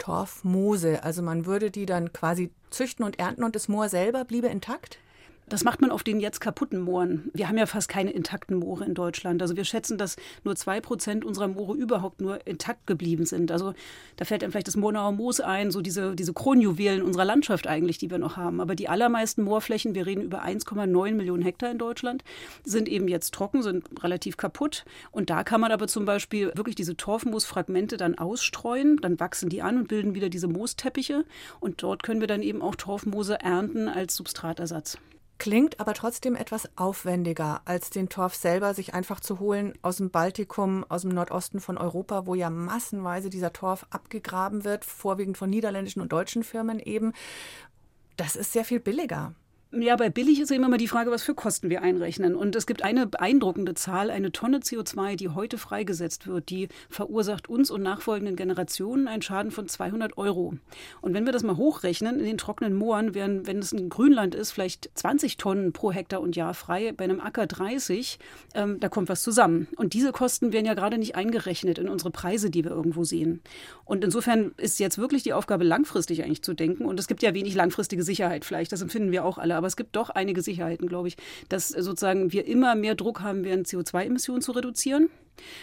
Torfmoose. 0.00 1.04
Also 1.04 1.22
man 1.22 1.46
würde 1.46 1.70
die 1.70 1.86
dann 1.86 2.12
quasi 2.12 2.50
züchten 2.70 3.04
und 3.04 3.20
ernten 3.20 3.44
und 3.44 3.54
das 3.54 3.68
Moor 3.68 3.88
selber 3.88 4.24
bliebe 4.24 4.48
intakt? 4.48 4.98
Das 5.50 5.64
macht 5.64 5.80
man 5.80 5.90
auf 5.90 6.04
den 6.04 6.20
jetzt 6.20 6.38
kaputten 6.38 6.80
Mooren. 6.80 7.28
Wir 7.34 7.48
haben 7.48 7.58
ja 7.58 7.66
fast 7.66 7.88
keine 7.88 8.12
intakten 8.12 8.56
Moore 8.56 8.84
in 8.84 8.94
Deutschland. 8.94 9.42
Also 9.42 9.56
wir 9.56 9.64
schätzen, 9.64 9.98
dass 9.98 10.14
nur 10.44 10.54
zwei 10.54 10.80
Prozent 10.80 11.24
unserer 11.24 11.48
Moore 11.48 11.76
überhaupt 11.76 12.20
nur 12.20 12.46
intakt 12.46 12.86
geblieben 12.86 13.26
sind. 13.26 13.50
Also 13.50 13.74
da 14.14 14.24
fällt 14.24 14.44
einem 14.44 14.52
vielleicht 14.52 14.68
das 14.68 14.76
Monauer 14.76 15.10
Moos 15.10 15.40
ein, 15.40 15.72
so 15.72 15.80
diese, 15.80 16.14
diese 16.14 16.32
Kronjuwelen 16.32 17.02
unserer 17.02 17.24
Landschaft 17.24 17.66
eigentlich, 17.66 17.98
die 17.98 18.12
wir 18.12 18.18
noch 18.18 18.36
haben. 18.36 18.60
Aber 18.60 18.76
die 18.76 18.88
allermeisten 18.88 19.42
Moorflächen, 19.42 19.96
wir 19.96 20.06
reden 20.06 20.22
über 20.22 20.44
1,9 20.44 21.14
Millionen 21.14 21.42
Hektar 21.42 21.72
in 21.72 21.78
Deutschland, 21.78 22.22
sind 22.62 22.88
eben 22.88 23.08
jetzt 23.08 23.34
trocken, 23.34 23.64
sind 23.64 24.04
relativ 24.04 24.36
kaputt. 24.36 24.84
Und 25.10 25.30
da 25.30 25.42
kann 25.42 25.60
man 25.60 25.72
aber 25.72 25.88
zum 25.88 26.04
Beispiel 26.04 26.52
wirklich 26.54 26.76
diese 26.76 26.96
Torfmoosfragmente 26.96 27.96
dann 27.96 28.16
ausstreuen. 28.16 28.98
Dann 28.98 29.18
wachsen 29.18 29.48
die 29.48 29.62
an 29.62 29.78
und 29.78 29.88
bilden 29.88 30.14
wieder 30.14 30.28
diese 30.28 30.46
Moosteppiche. 30.46 31.24
Und 31.58 31.82
dort 31.82 32.04
können 32.04 32.20
wir 32.20 32.28
dann 32.28 32.42
eben 32.42 32.62
auch 32.62 32.76
Torfmoose 32.76 33.40
ernten 33.40 33.88
als 33.88 34.14
Substratersatz 34.14 34.96
klingt 35.40 35.80
aber 35.80 35.94
trotzdem 35.94 36.36
etwas 36.36 36.68
aufwendiger, 36.76 37.62
als 37.64 37.90
den 37.90 38.08
Torf 38.08 38.34
selber 38.36 38.74
sich 38.74 38.94
einfach 38.94 39.18
zu 39.18 39.40
holen 39.40 39.72
aus 39.82 39.96
dem 39.96 40.10
Baltikum, 40.10 40.84
aus 40.88 41.02
dem 41.02 41.10
Nordosten 41.10 41.60
von 41.60 41.78
Europa, 41.78 42.26
wo 42.26 42.34
ja 42.36 42.50
massenweise 42.50 43.30
dieser 43.30 43.52
Torf 43.52 43.86
abgegraben 43.90 44.64
wird, 44.64 44.84
vorwiegend 44.84 45.38
von 45.38 45.50
niederländischen 45.50 46.02
und 46.02 46.12
deutschen 46.12 46.44
Firmen 46.44 46.78
eben. 46.78 47.14
Das 48.16 48.36
ist 48.36 48.52
sehr 48.52 48.66
viel 48.66 48.80
billiger. 48.80 49.34
Ja, 49.72 49.94
bei 49.94 50.10
billig 50.10 50.40
ist 50.40 50.50
ja 50.50 50.56
immer 50.56 50.68
mal 50.68 50.78
die 50.78 50.88
Frage, 50.88 51.12
was 51.12 51.22
für 51.22 51.32
Kosten 51.32 51.70
wir 51.70 51.80
einrechnen. 51.80 52.34
Und 52.34 52.56
es 52.56 52.66
gibt 52.66 52.82
eine 52.82 53.06
beeindruckende 53.06 53.74
Zahl, 53.74 54.10
eine 54.10 54.32
Tonne 54.32 54.58
CO2, 54.58 55.14
die 55.14 55.28
heute 55.28 55.58
freigesetzt 55.58 56.26
wird, 56.26 56.50
die 56.50 56.66
verursacht 56.88 57.48
uns 57.48 57.70
und 57.70 57.80
nachfolgenden 57.80 58.34
Generationen 58.34 59.06
einen 59.06 59.22
Schaden 59.22 59.52
von 59.52 59.68
200 59.68 60.18
Euro. 60.18 60.54
Und 61.02 61.14
wenn 61.14 61.24
wir 61.24 61.32
das 61.32 61.44
mal 61.44 61.56
hochrechnen, 61.56 62.18
in 62.18 62.24
den 62.24 62.36
trockenen 62.36 62.74
Mooren 62.74 63.14
wären, 63.14 63.46
wenn 63.46 63.60
es 63.60 63.70
ein 63.70 63.90
Grünland 63.90 64.34
ist, 64.34 64.50
vielleicht 64.50 64.90
20 64.94 65.36
Tonnen 65.36 65.72
pro 65.72 65.92
Hektar 65.92 66.20
und 66.20 66.34
Jahr 66.34 66.54
frei, 66.54 66.90
bei 66.90 67.04
einem 67.04 67.20
Acker 67.20 67.46
30, 67.46 68.18
ähm, 68.56 68.80
da 68.80 68.88
kommt 68.88 69.08
was 69.08 69.22
zusammen. 69.22 69.68
Und 69.76 69.94
diese 69.94 70.10
Kosten 70.10 70.52
werden 70.52 70.66
ja 70.66 70.74
gerade 70.74 70.98
nicht 70.98 71.14
eingerechnet 71.14 71.78
in 71.78 71.88
unsere 71.88 72.10
Preise, 72.10 72.50
die 72.50 72.64
wir 72.64 72.72
irgendwo 72.72 73.04
sehen. 73.04 73.40
Und 73.84 74.02
insofern 74.02 74.50
ist 74.56 74.80
jetzt 74.80 74.98
wirklich 74.98 75.22
die 75.22 75.32
Aufgabe, 75.32 75.62
langfristig 75.62 76.24
eigentlich 76.24 76.42
zu 76.42 76.54
denken. 76.54 76.86
Und 76.86 76.98
es 76.98 77.06
gibt 77.06 77.22
ja 77.22 77.34
wenig 77.34 77.54
langfristige 77.54 78.02
Sicherheit 78.02 78.44
vielleicht, 78.44 78.72
das 78.72 78.82
empfinden 78.82 79.12
wir 79.12 79.24
auch 79.24 79.38
alle 79.38 79.59
aber 79.60 79.66
es 79.66 79.76
gibt 79.76 79.94
doch 79.94 80.08
einige 80.08 80.40
Sicherheiten, 80.40 80.88
glaube 80.88 81.08
ich, 81.08 81.18
dass 81.50 81.68
sozusagen 81.68 82.32
wir 82.32 82.46
immer 82.46 82.74
mehr 82.74 82.94
Druck 82.94 83.20
haben 83.20 83.44
werden, 83.44 83.66
CO2-Emissionen 83.66 84.40
zu 84.40 84.52
reduzieren. 84.52 85.10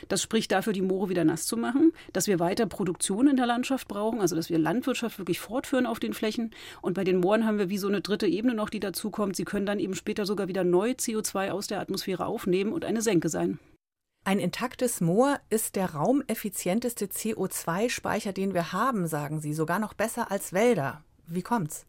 Das 0.08 0.22
spricht 0.22 0.51
dafür, 0.51 0.72
die 0.72 0.84
Moore 0.84 1.10
wieder 1.10 1.24
nass 1.24 1.48
zu 1.48 1.58
machen, 1.58 1.94
dass 2.13 2.27
wir 2.27 2.39
weiter 2.39 2.68
Produktion 2.68 3.27
in 3.27 3.38
der 3.38 3.48
Landschaft 3.48 3.88
brauchen, 3.88 4.22
also 4.22 4.36
dass 4.36 4.51
wir 4.51 4.60
Landwirtschaft 4.60 5.18
wirklich 5.18 5.39
fortführen 5.39 5.88
auf 5.88 6.00
den 6.00 6.13
Flächen. 6.13 6.51
Und 6.84 6.94
bei 6.94 7.04
den 7.04 7.18
Mooren 7.18 7.46
haben 7.46 7.58
wir 7.58 7.70
wie 7.70 7.80
so 7.80 7.88
eine 7.88 8.01
dritte 8.01 8.27
Ebene 8.27 8.54
noch, 8.54 8.70
die 8.70 8.80
dazukommt. 8.80 9.36
Sie 9.36 9.46
können 9.46 9.66
dann 9.66 9.80
eben 9.80 9.96
später 9.96 10.27
sogar 10.27 10.48
wieder 10.48 10.63
neu 10.63 10.92
CO2 10.92 11.50
aus 11.50 11.66
der 11.66 11.80
Atmosphäre 11.80 12.27
aufnehmen 12.27 12.72
und 12.72 12.86
eine 12.86 13.01
Senke 13.01 13.30
sein. 13.30 13.60
Ein 14.25 14.39
intaktes 14.39 15.01
Moor 15.01 15.39
ist 15.50 15.75
der 15.75 15.96
raumeffizienteste 15.96 17.06
CO2-Speicher, 17.06 18.34
den 18.34 18.54
wir 18.54 18.74
haben, 18.74 19.08
sagen 19.08 19.39
Sie, 19.39 19.54
sogar 19.54 19.80
noch 19.80 19.96
besser 19.96 20.30
als 20.32 20.54
Wälder. 20.54 21.04
Wie 21.27 21.42
kommt's? 21.42 21.88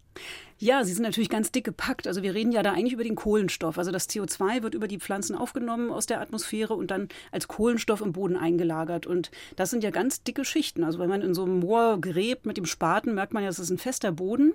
Ja, 0.60 0.82
sie 0.82 0.92
sind 0.92 1.04
natürlich 1.04 1.28
ganz 1.28 1.52
dick 1.52 1.62
gepackt. 1.62 2.08
Also 2.08 2.25
wir 2.25 2.34
reden 2.34 2.50
ja 2.50 2.64
da 2.64 2.72
eigentlich 2.72 2.92
über 2.92 3.04
den 3.04 3.14
Kohlenstoff. 3.14 3.78
Also 3.78 3.92
das 3.92 4.08
CO2 4.08 4.64
wird 4.64 4.75
über 4.75 4.88
die 4.88 4.98
Pflanzen 4.98 5.37
aufgenommen 5.37 5.92
aus 5.92 6.06
der 6.06 6.20
Atmosphäre 6.20 6.75
und 6.75 6.90
dann 6.90 7.08
als 7.30 7.46
Kohlenstoff 7.46 8.00
im 8.00 8.10
Boden 8.10 8.37
eingelagert. 8.37 9.06
Und 9.06 9.30
das 9.54 9.70
sind 9.70 9.84
ja 9.84 9.90
ganz 9.90 10.25
dicke 10.25 10.44
Schichten. 10.44 10.82
Also 10.82 10.98
wenn 10.98 11.08
man 11.08 11.22
in 11.22 11.32
so 11.32 11.44
einem 11.44 11.60
Moor 11.60 12.00
gräbt 12.00 12.44
mit 12.44 12.56
dem 12.56 12.66
Spaten, 12.66 13.14
merkt 13.14 13.32
man 13.32 13.44
ja, 13.44 13.48
es 13.48 13.60
ist 13.60 13.70
ein 13.70 13.78
fester 13.78 14.10
Boden. 14.10 14.52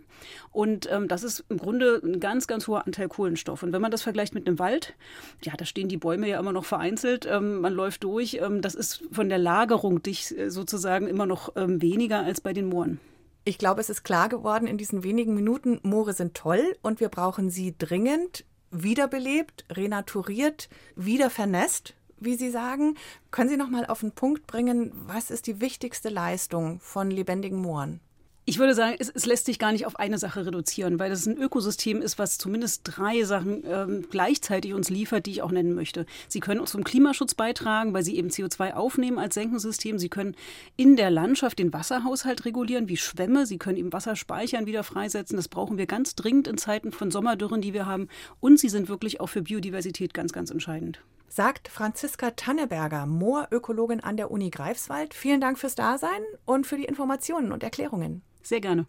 Und 0.51 0.91
ähm, 0.91 1.07
das 1.07 1.23
ist 1.23 1.45
im 1.47 1.57
Grunde 1.57 2.01
ein 2.03 2.19
ganz, 2.19 2.47
ganz 2.47 2.67
hoher 2.67 2.85
Anteil 2.85 3.07
Kohlenstoff. 3.07 3.63
Und 3.63 3.71
wenn 3.71 3.81
man 3.81 3.91
das 3.91 4.01
vergleicht 4.01 4.35
mit 4.35 4.45
einem 4.45 4.59
Wald, 4.59 4.95
ja, 5.41 5.53
da 5.55 5.63
stehen 5.63 5.87
die 5.87 5.95
Bäume 5.95 6.27
ja 6.27 6.37
immer 6.37 6.51
noch 6.51 6.65
vereinzelt. 6.65 7.25
Ähm, 7.31 7.61
man 7.61 7.73
läuft 7.73 8.03
durch. 8.03 8.39
Ähm, 8.41 8.61
das 8.61 8.75
ist 8.75 9.03
von 9.09 9.29
der 9.29 9.37
Lagerung 9.37 10.03
dich 10.03 10.37
äh, 10.37 10.49
sozusagen 10.49 11.07
immer 11.07 11.25
noch 11.25 11.55
ähm, 11.55 11.81
weniger 11.81 12.23
als 12.23 12.41
bei 12.41 12.51
den 12.51 12.65
Mooren. 12.65 12.99
Ich 13.45 13.57
glaube, 13.57 13.81
es 13.81 13.89
ist 13.89 14.03
klar 14.03 14.29
geworden 14.29 14.67
in 14.67 14.77
diesen 14.77 15.03
wenigen 15.03 15.35
Minuten, 15.35 15.79
Moore 15.83 16.13
sind 16.13 16.33
toll 16.33 16.77
und 16.81 17.01
wir 17.01 17.09
brauchen 17.09 17.49
sie 17.49 17.75
dringend 17.77 18.45
wiederbelebt, 18.71 19.65
renaturiert, 19.69 20.69
wieder 20.95 21.29
vernässt, 21.29 21.93
wie 22.19 22.35
Sie 22.35 22.49
sagen. 22.49 22.97
Können 23.31 23.49
Sie 23.49 23.57
noch 23.57 23.69
mal 23.69 23.85
auf 23.85 23.99
den 23.99 24.13
Punkt 24.13 24.47
bringen, 24.47 24.91
was 24.93 25.29
ist 25.29 25.45
die 25.47 25.61
wichtigste 25.61 26.09
Leistung 26.09 26.79
von 26.79 27.11
lebendigen 27.11 27.61
Mooren? 27.61 27.99
Ich 28.45 28.59
würde 28.59 28.75
sagen, 28.75 28.97
es, 28.99 29.09
es, 29.09 29.25
lässt 29.25 29.45
sich 29.45 29.57
gar 29.57 29.71
nicht 29.71 29.85
auf 29.85 29.95
eine 29.95 30.17
Sache 30.17 30.45
reduzieren, 30.45 30.99
weil 30.99 31.09
das 31.09 31.25
ein 31.25 31.37
Ökosystem 31.37 32.01
ist, 32.01 32.19
was 32.19 32.37
zumindest 32.37 32.81
drei 32.83 33.23
Sachen 33.23 33.63
ähm, 33.65 34.05
gleichzeitig 34.11 34.73
uns 34.73 34.89
liefert, 34.89 35.25
die 35.27 35.31
ich 35.31 35.41
auch 35.41 35.51
nennen 35.51 35.73
möchte. 35.73 36.05
Sie 36.27 36.41
können 36.41 36.59
auch 36.59 36.65
zum 36.65 36.83
Klimaschutz 36.83 37.35
beitragen, 37.35 37.93
weil 37.93 38.03
sie 38.03 38.17
eben 38.17 38.27
CO2 38.27 38.73
aufnehmen 38.73 39.17
als 39.17 39.35
Senkensystem. 39.35 39.97
Sie 39.97 40.09
können 40.09 40.35
in 40.75 40.97
der 40.97 41.09
Landschaft 41.09 41.57
den 41.57 41.71
Wasserhaushalt 41.71 42.43
regulieren, 42.43 42.89
wie 42.89 42.97
Schwämme. 42.97 43.45
Sie 43.45 43.57
können 43.57 43.77
eben 43.77 43.93
Wasser 43.93 44.17
speichern, 44.17 44.65
wieder 44.65 44.83
freisetzen. 44.83 45.37
Das 45.37 45.47
brauchen 45.47 45.77
wir 45.77 45.85
ganz 45.85 46.15
dringend 46.15 46.49
in 46.49 46.57
Zeiten 46.57 46.91
von 46.91 47.11
Sommerdürren, 47.11 47.61
die 47.61 47.73
wir 47.73 47.85
haben. 47.85 48.09
Und 48.41 48.59
sie 48.59 48.69
sind 48.69 48.89
wirklich 48.89 49.21
auch 49.21 49.27
für 49.27 49.41
Biodiversität 49.41 50.13
ganz, 50.13 50.33
ganz 50.33 50.51
entscheidend 50.51 50.99
sagt 51.29 51.67
Franziska 51.67 52.29
Tanneberger, 52.29 53.07
Moorökologin 53.07 54.01
an 54.01 54.17
der 54.17 54.29
Uni 54.29 54.51
Greifswald. 54.51 55.15
Vielen 55.15 55.41
Dank 55.41 55.57
fürs 55.57 55.73
Dasein 55.73 56.21
und 56.45 56.67
für 56.67 56.77
die 56.77 56.85
Informationen 56.85 57.51
und 57.51 57.63
Erklärungen. 57.63 58.21
Sehr 58.43 58.61
gerne. 58.61 58.85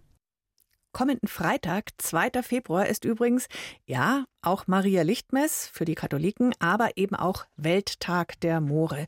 Kommenden 0.94 1.28
Freitag, 1.28 1.90
2. 1.98 2.42
Februar, 2.44 2.86
ist 2.86 3.04
übrigens, 3.04 3.48
ja, 3.84 4.26
auch 4.42 4.68
Maria 4.68 5.02
Lichtmess 5.02 5.66
für 5.66 5.84
die 5.84 5.96
Katholiken, 5.96 6.52
aber 6.60 6.96
eben 6.96 7.16
auch 7.16 7.46
Welttag 7.56 8.38
der 8.42 8.60
Moore. 8.60 9.06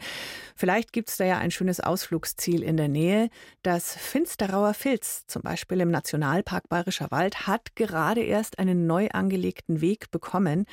Vielleicht 0.57 0.93
gibt 0.93 1.11
es 1.11 1.17
da 1.17 1.25
ja 1.25 1.39
ein 1.39 1.53
schönes 1.53 1.79
Ausflugsziel 1.79 2.65
in 2.65 2.77
der 2.77 2.89
Nähe. 2.89 3.31
Das 3.63 3.95
Finsterauer 3.95 4.75
Filz, 4.75 5.29
zum 5.29 5.43
Beispiel 5.43 5.81
im 5.81 5.93
Nationalpark 5.93 6.69
Bayerischer 6.69 7.13
Wald, 7.13 7.47
hat 7.47 7.77
gerade 7.77 8.23
erst 8.23 8.59
einen 8.59 8.89
neu 8.89 9.07
angelegten 9.13 9.81
Weg 9.81 10.11
bekommen. 10.11 10.67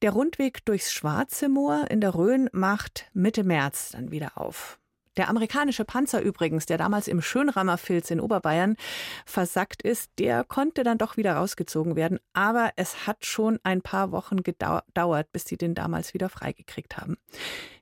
Der 0.00 0.12
Rundweg 0.12 0.64
durchs 0.64 0.94
Schwarze 0.94 1.50
Moor 1.50 1.90
in 1.90 2.00
der 2.00 2.14
Rhön 2.14 2.48
macht 2.52 3.10
Mitte 3.12 3.44
März 3.44 3.90
dann 3.90 4.10
wieder 4.10 4.38
auf. 4.38 4.78
Der 5.16 5.28
amerikanische 5.28 5.84
Panzer 5.84 6.20
übrigens, 6.20 6.66
der 6.66 6.76
damals 6.76 7.06
im 7.06 7.22
Schönrammerfilz 7.22 8.10
in 8.10 8.20
Oberbayern 8.20 8.76
versackt 9.24 9.82
ist, 9.82 10.10
der 10.18 10.42
konnte 10.42 10.82
dann 10.82 10.98
doch 10.98 11.16
wieder 11.16 11.34
rausgezogen 11.34 11.94
werden. 11.94 12.18
Aber 12.32 12.72
es 12.76 13.06
hat 13.06 13.24
schon 13.24 13.60
ein 13.62 13.80
paar 13.80 14.10
Wochen 14.10 14.42
gedauert, 14.42 15.32
bis 15.32 15.44
sie 15.44 15.56
den 15.56 15.74
damals 15.74 16.14
wieder 16.14 16.28
freigekriegt 16.28 16.96
haben. 16.96 17.16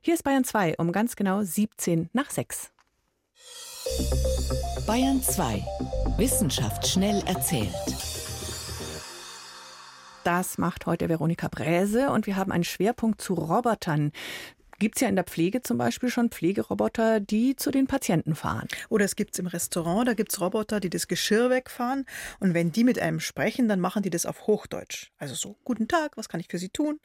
Hier 0.01 0.13
ist 0.13 0.23
Bayern 0.23 0.43
2 0.43 0.75
um 0.77 0.91
ganz 0.91 1.15
genau 1.15 1.41
17 1.41 2.09
nach 2.13 2.29
6. 2.29 2.71
Bayern 4.85 5.21
2. 5.21 5.65
Wissenschaft 6.17 6.87
schnell 6.87 7.23
erzählt. 7.25 7.73
Das 10.23 10.57
macht 10.57 10.85
heute 10.85 11.09
Veronika 11.09 11.49
Bräse 11.49 12.11
und 12.11 12.27
wir 12.27 12.37
haben 12.37 12.51
einen 12.51 12.63
Schwerpunkt 12.63 13.19
zu 13.19 13.33
Robotern. 13.33 14.11
Gibt 14.79 14.95
es 14.95 15.01
ja 15.01 15.07
in 15.07 15.15
der 15.15 15.23
Pflege 15.23 15.61
zum 15.61 15.77
Beispiel 15.77 16.09
schon 16.09 16.29
Pflegeroboter, 16.29 17.19
die 17.19 17.55
zu 17.55 17.71
den 17.71 17.87
Patienten 17.87 18.35
fahren. 18.35 18.67
Oder 18.89 19.05
es 19.05 19.15
gibt 19.15 19.35
es 19.35 19.39
im 19.39 19.47
Restaurant, 19.47 20.07
da 20.07 20.13
gibt 20.13 20.31
es 20.31 20.41
Roboter, 20.41 20.79
die 20.79 20.89
das 20.89 21.07
Geschirr 21.07 21.49
wegfahren. 21.49 22.05
Und 22.39 22.53
wenn 22.53 22.71
die 22.71 22.83
mit 22.83 22.99
einem 22.99 23.19
sprechen, 23.19 23.67
dann 23.67 23.79
machen 23.79 24.03
die 24.03 24.09
das 24.09 24.25
auf 24.25 24.47
Hochdeutsch. 24.47 25.11
Also 25.17 25.35
so, 25.35 25.57
guten 25.63 25.87
Tag, 25.87 26.17
was 26.17 26.27
kann 26.27 26.39
ich 26.39 26.47
für 26.49 26.57
Sie 26.57 26.69
tun? 26.69 26.99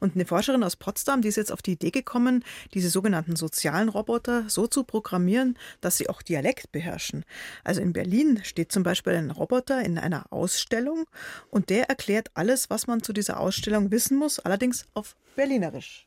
Und 0.00 0.14
eine 0.14 0.24
Forscherin 0.24 0.64
aus 0.64 0.76
Potsdam, 0.76 1.22
die 1.22 1.28
ist 1.28 1.36
jetzt 1.36 1.52
auf 1.52 1.62
die 1.62 1.72
Idee 1.72 1.90
gekommen, 1.90 2.44
diese 2.74 2.88
sogenannten 2.88 3.36
sozialen 3.36 3.88
Roboter 3.88 4.48
so 4.48 4.66
zu 4.66 4.84
programmieren, 4.84 5.58
dass 5.80 5.98
sie 5.98 6.08
auch 6.08 6.22
Dialekt 6.22 6.72
beherrschen. 6.72 7.24
Also 7.62 7.80
in 7.80 7.92
Berlin 7.92 8.40
steht 8.42 8.72
zum 8.72 8.82
Beispiel 8.82 9.14
ein 9.14 9.30
Roboter 9.30 9.82
in 9.82 9.98
einer 9.98 10.32
Ausstellung 10.32 11.04
und 11.50 11.70
der 11.70 11.88
erklärt 11.88 12.30
alles, 12.34 12.70
was 12.70 12.86
man 12.86 13.02
zu 13.02 13.12
dieser 13.12 13.38
Ausstellung 13.38 13.90
wissen 13.90 14.16
muss, 14.16 14.38
allerdings 14.38 14.86
auf 14.94 15.16
Berlinerisch. 15.36 16.06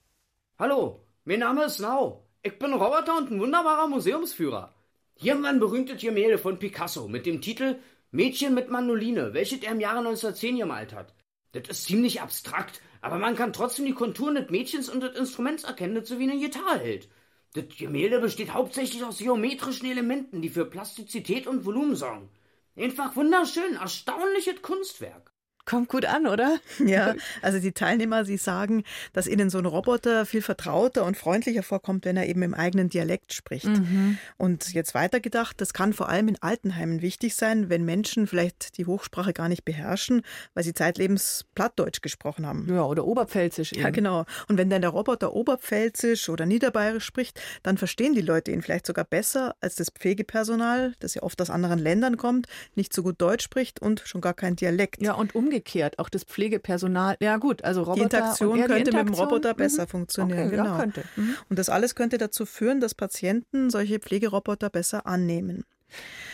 Hallo, 0.58 1.02
mein 1.26 1.40
Name 1.40 1.66
ist 1.66 1.80
Nau. 1.80 2.30
Ich 2.42 2.58
bin 2.58 2.72
Roboter 2.72 3.18
und 3.18 3.30
ein 3.30 3.42
wunderbarer 3.42 3.88
Museumsführer. 3.88 4.74
Hier 5.16 5.34
haben 5.34 5.42
wir 5.42 5.50
ein 5.50 5.60
berühmtes 5.60 6.00
Gemälde 6.00 6.38
von 6.38 6.60
Picasso 6.60 7.10
mit 7.10 7.26
dem 7.26 7.42
Titel 7.42 7.78
Mädchen 8.12 8.54
mit 8.54 8.70
Mandoline, 8.70 9.34
welches 9.34 9.62
er 9.64 9.74
im 9.74 9.82
Jahre 9.82 9.98
1910 9.98 10.60
gemalt 10.60 10.94
hat. 10.94 11.14
Das 11.52 11.68
ist 11.68 11.84
ziemlich 11.84 12.22
abstrakt, 12.22 12.82
aber 13.02 13.18
man 13.18 13.36
kann 13.36 13.52
trotzdem 13.52 13.86
die 13.86 13.92
Konturen 13.92 14.36
des 14.36 14.50
Mädchens 14.50 14.88
und 14.88 15.02
des 15.02 15.20
Instruments 15.20 15.66
erkennen, 15.66 15.96
das 15.96 16.08
so 16.08 16.20
wie 16.20 16.24
eine 16.32 16.40
Gitarre 16.40 16.80
hält. 16.80 17.10
Das 17.52 17.66
Gemälde 17.78 18.22
besteht 18.22 18.54
hauptsächlich 18.54 19.04
aus 19.04 19.18
geometrischen 19.18 19.92
Elementen, 19.92 20.42
die 20.42 20.48
für 20.48 20.64
Plastizität 20.64 21.48
und 21.48 21.66
Volumen 21.66 21.98
sorgen. 21.98 22.30
Einfach 22.78 23.14
wunderschön, 23.18 23.76
erstaunliches 23.76 24.62
Kunstwerk. 24.62 25.35
Kommt 25.66 25.90
gut 25.90 26.06
an, 26.06 26.28
oder? 26.28 26.60
Ja, 26.86 27.16
also 27.42 27.60
die 27.60 27.72
Teilnehmer, 27.72 28.26
sie 28.26 28.38
sagen, 28.38 28.84
dass 29.14 29.28
ihnen 29.28 29.50
so 29.50 29.58
ein 29.58 29.66
Roboter 29.66 30.26
viel 30.26 30.42
vertrauter 30.42 31.04
und 31.04 31.18
freundlicher 31.18 31.64
vorkommt, 31.64 32.06
wenn 32.06 32.16
er 32.16 32.28
eben 32.28 32.44
im 32.44 32.54
eigenen 32.54 32.90
Dialekt 32.90 33.34
spricht. 33.34 33.66
Mhm. 33.66 34.18
Und 34.38 34.74
jetzt 34.74 34.94
weitergedacht, 34.94 35.60
das 35.60 35.74
kann 35.74 35.94
vor 35.94 36.10
allem 36.10 36.28
in 36.28 36.42
Altenheimen 36.42 37.02
wichtig 37.02 37.36
sein, 37.36 37.70
wenn 37.70 37.84
Menschen 37.84 38.28
vielleicht 38.28 38.78
die 38.78 38.86
Hochsprache 38.86 39.34
gar 39.34 39.50
nicht 39.50 39.66
beherrschen, 39.66 40.22
weil 40.54 40.64
sie 40.64 40.74
zeitlebens 40.74 41.46
Plattdeutsch 41.56 42.02
gesprochen 42.02 42.46
haben. 42.46 42.68
Ja, 42.70 42.84
oder 42.84 43.06
Oberpfälzisch 43.06 43.74
eben. 43.74 43.82
Ja, 43.82 43.90
genau. 43.90 44.26
Und 44.48 44.58
wenn 44.58 44.70
dann 44.70 44.82
der 44.82 44.92
Roboter 44.92 45.34
Oberpfälzisch 45.34 46.30
oder 46.30 46.46
Niederbayerisch 46.46 47.06
spricht, 47.06 47.42
dann 47.64 47.78
verstehen 47.78 48.14
die 48.14 48.22
Leute 48.22 48.52
ihn 48.52 48.62
vielleicht 48.62 48.86
sogar 48.86 49.06
besser 49.06 49.56
als 49.62 49.76
das 49.76 49.90
Pflegepersonal, 49.90 50.94
das 51.00 51.16
ja 51.16 51.24
oft 51.24 51.42
aus 51.42 51.50
anderen 51.50 51.80
Ländern 51.80 52.18
kommt, 52.18 52.48
nicht 52.76 52.94
so 52.94 53.02
gut 53.02 53.16
Deutsch 53.20 53.44
spricht 53.44 53.82
und 53.82 54.04
schon 54.06 54.22
gar 54.22 54.34
kein 54.34 54.56
Dialekt. 54.56 55.02
Ja, 55.02 55.14
und 55.14 55.34
umgekehrt 55.34 55.55
umgekehrt, 55.56 56.00
auch 56.00 56.10
das 56.10 56.24
Pflegepersonal. 56.24 57.16
Ja 57.20 57.38
gut, 57.38 57.64
also 57.64 57.82
Roboter. 57.84 57.96
Die 57.96 58.04
Interaktion 58.04 58.58
könnte 58.58 58.74
die 58.74 58.80
Interaktion, 58.80 59.06
mit 59.06 59.16
dem 59.16 59.24
Roboter 59.24 59.54
mhm. 59.54 59.58
besser 59.58 59.88
funktionieren. 59.88 60.48
Okay, 60.48 60.56
genau. 60.58 60.66
Ja, 60.66 60.78
könnte. 60.78 61.04
Mhm. 61.16 61.36
Und 61.50 61.60
das 61.60 61.70
alles 61.70 61.96
könnte 61.96 62.18
dazu 62.18 62.46
führen, 62.46 62.82
dass 62.82 62.94
Patienten 62.94 63.70
solche 63.70 64.00
Pflegeroboter 64.00 64.70
besser 64.70 65.06
annehmen. 65.08 65.64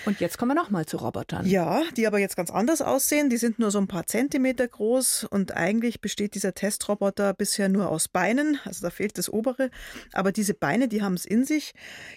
Und 0.05 0.19
jetzt 0.21 0.39
kommen 0.39 0.51
wir 0.51 0.55
nochmal 0.55 0.87
zu 0.87 0.97
Robotern. 0.97 1.45
Ja, 1.45 1.83
die 1.95 2.07
aber 2.07 2.17
jetzt 2.17 2.35
ganz 2.35 2.49
anders 2.49 2.81
aussehen. 2.81 3.29
Die 3.29 3.37
sind 3.37 3.59
nur 3.59 3.69
so 3.69 3.77
ein 3.77 3.87
paar 3.87 4.07
Zentimeter 4.07 4.67
groß 4.67 5.25
und 5.25 5.55
eigentlich 5.55 6.01
besteht 6.01 6.33
dieser 6.33 6.55
Testroboter 6.55 7.33
bisher 7.35 7.69
nur 7.69 7.89
aus 7.89 8.07
Beinen. 8.07 8.59
Also 8.65 8.81
da 8.81 8.89
fehlt 8.89 9.19
das 9.19 9.31
obere. 9.31 9.69
Aber 10.13 10.31
diese 10.31 10.55
Beine, 10.55 10.87
die 10.87 11.03
haben 11.03 11.13
es 11.13 11.25
in 11.25 11.45
sich. 11.45 11.73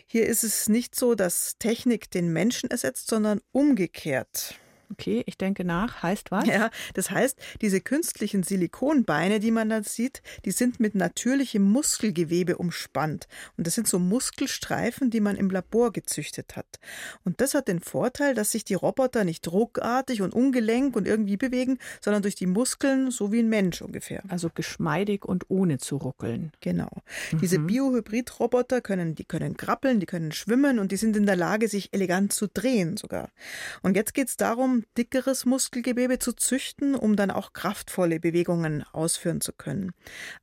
Hier 0.06 0.26
ist 0.26 0.44
es 0.44 0.70
nicht 0.70 0.94
so, 0.94 1.14
dass 1.14 1.58
Technik 1.58 2.10
den 2.10 2.32
Menschen 2.32 2.70
ersetzt, 2.70 3.08
sondern 3.08 3.40
umgekehrt. 3.52 4.58
Okay, 4.90 5.22
ich 5.26 5.38
denke 5.38 5.64
nach. 5.64 6.02
Heißt 6.02 6.30
was? 6.30 6.46
Ja, 6.46 6.70
das 6.94 7.10
heißt, 7.10 7.38
diese 7.60 7.80
künstlichen 7.80 8.42
Silikonbeine, 8.42 9.40
die 9.40 9.50
man 9.50 9.68
da 9.70 9.82
sieht, 9.82 10.22
die 10.44 10.50
sind 10.50 10.80
mit 10.80 10.94
natürlichem 10.94 11.62
Muskelgewebe 11.62 12.56
umspannt. 12.58 13.26
Und 13.56 13.66
das 13.66 13.74
sind 13.74 13.88
so 13.88 13.98
Muskelstreifen, 13.98 15.10
die 15.10 15.20
man 15.20 15.36
im 15.36 15.50
Labor 15.50 15.92
gezüchtet 15.92 16.56
hat. 16.56 16.78
Und 17.24 17.40
das 17.40 17.54
hat 17.54 17.68
den 17.68 17.80
Vorteil, 17.80 18.34
dass 18.34 18.52
sich 18.52 18.64
die 18.64 18.74
Roboter 18.74 19.24
nicht 19.24 19.50
ruckartig 19.50 20.22
und 20.22 20.34
ungelenk 20.34 20.96
und 20.96 21.06
irgendwie 21.06 21.36
bewegen, 21.36 21.78
sondern 22.00 22.22
durch 22.22 22.34
die 22.34 22.46
Muskeln, 22.46 23.10
so 23.10 23.32
wie 23.32 23.40
ein 23.40 23.48
Mensch 23.48 23.82
ungefähr. 23.82 24.22
Also 24.28 24.50
geschmeidig 24.54 25.24
und 25.24 25.50
ohne 25.50 25.78
zu 25.78 25.96
ruckeln. 25.96 26.52
Genau. 26.60 26.90
Mhm. 27.32 27.40
Diese 27.40 27.58
Biohybrid-Roboter 27.58 28.80
können, 28.80 29.14
die 29.14 29.24
können 29.24 29.56
krabbeln, 29.56 30.00
die 30.00 30.06
können 30.06 30.32
schwimmen 30.32 30.78
und 30.78 30.92
die 30.92 30.96
sind 30.96 31.16
in 31.16 31.26
der 31.26 31.36
Lage, 31.36 31.68
sich 31.68 31.92
elegant 31.92 32.32
zu 32.32 32.48
drehen 32.48 32.96
sogar. 32.96 33.30
Und 33.82 33.96
jetzt 33.96 34.14
geht 34.14 34.28
es 34.28 34.36
darum, 34.36 34.73
dickeres 34.96 35.44
Muskelgewebe 35.44 36.18
zu 36.18 36.32
züchten, 36.32 36.94
um 36.94 37.16
dann 37.16 37.30
auch 37.30 37.52
kraftvolle 37.52 38.18
Bewegungen 38.18 38.84
ausführen 38.92 39.40
zu 39.40 39.52
können. 39.52 39.92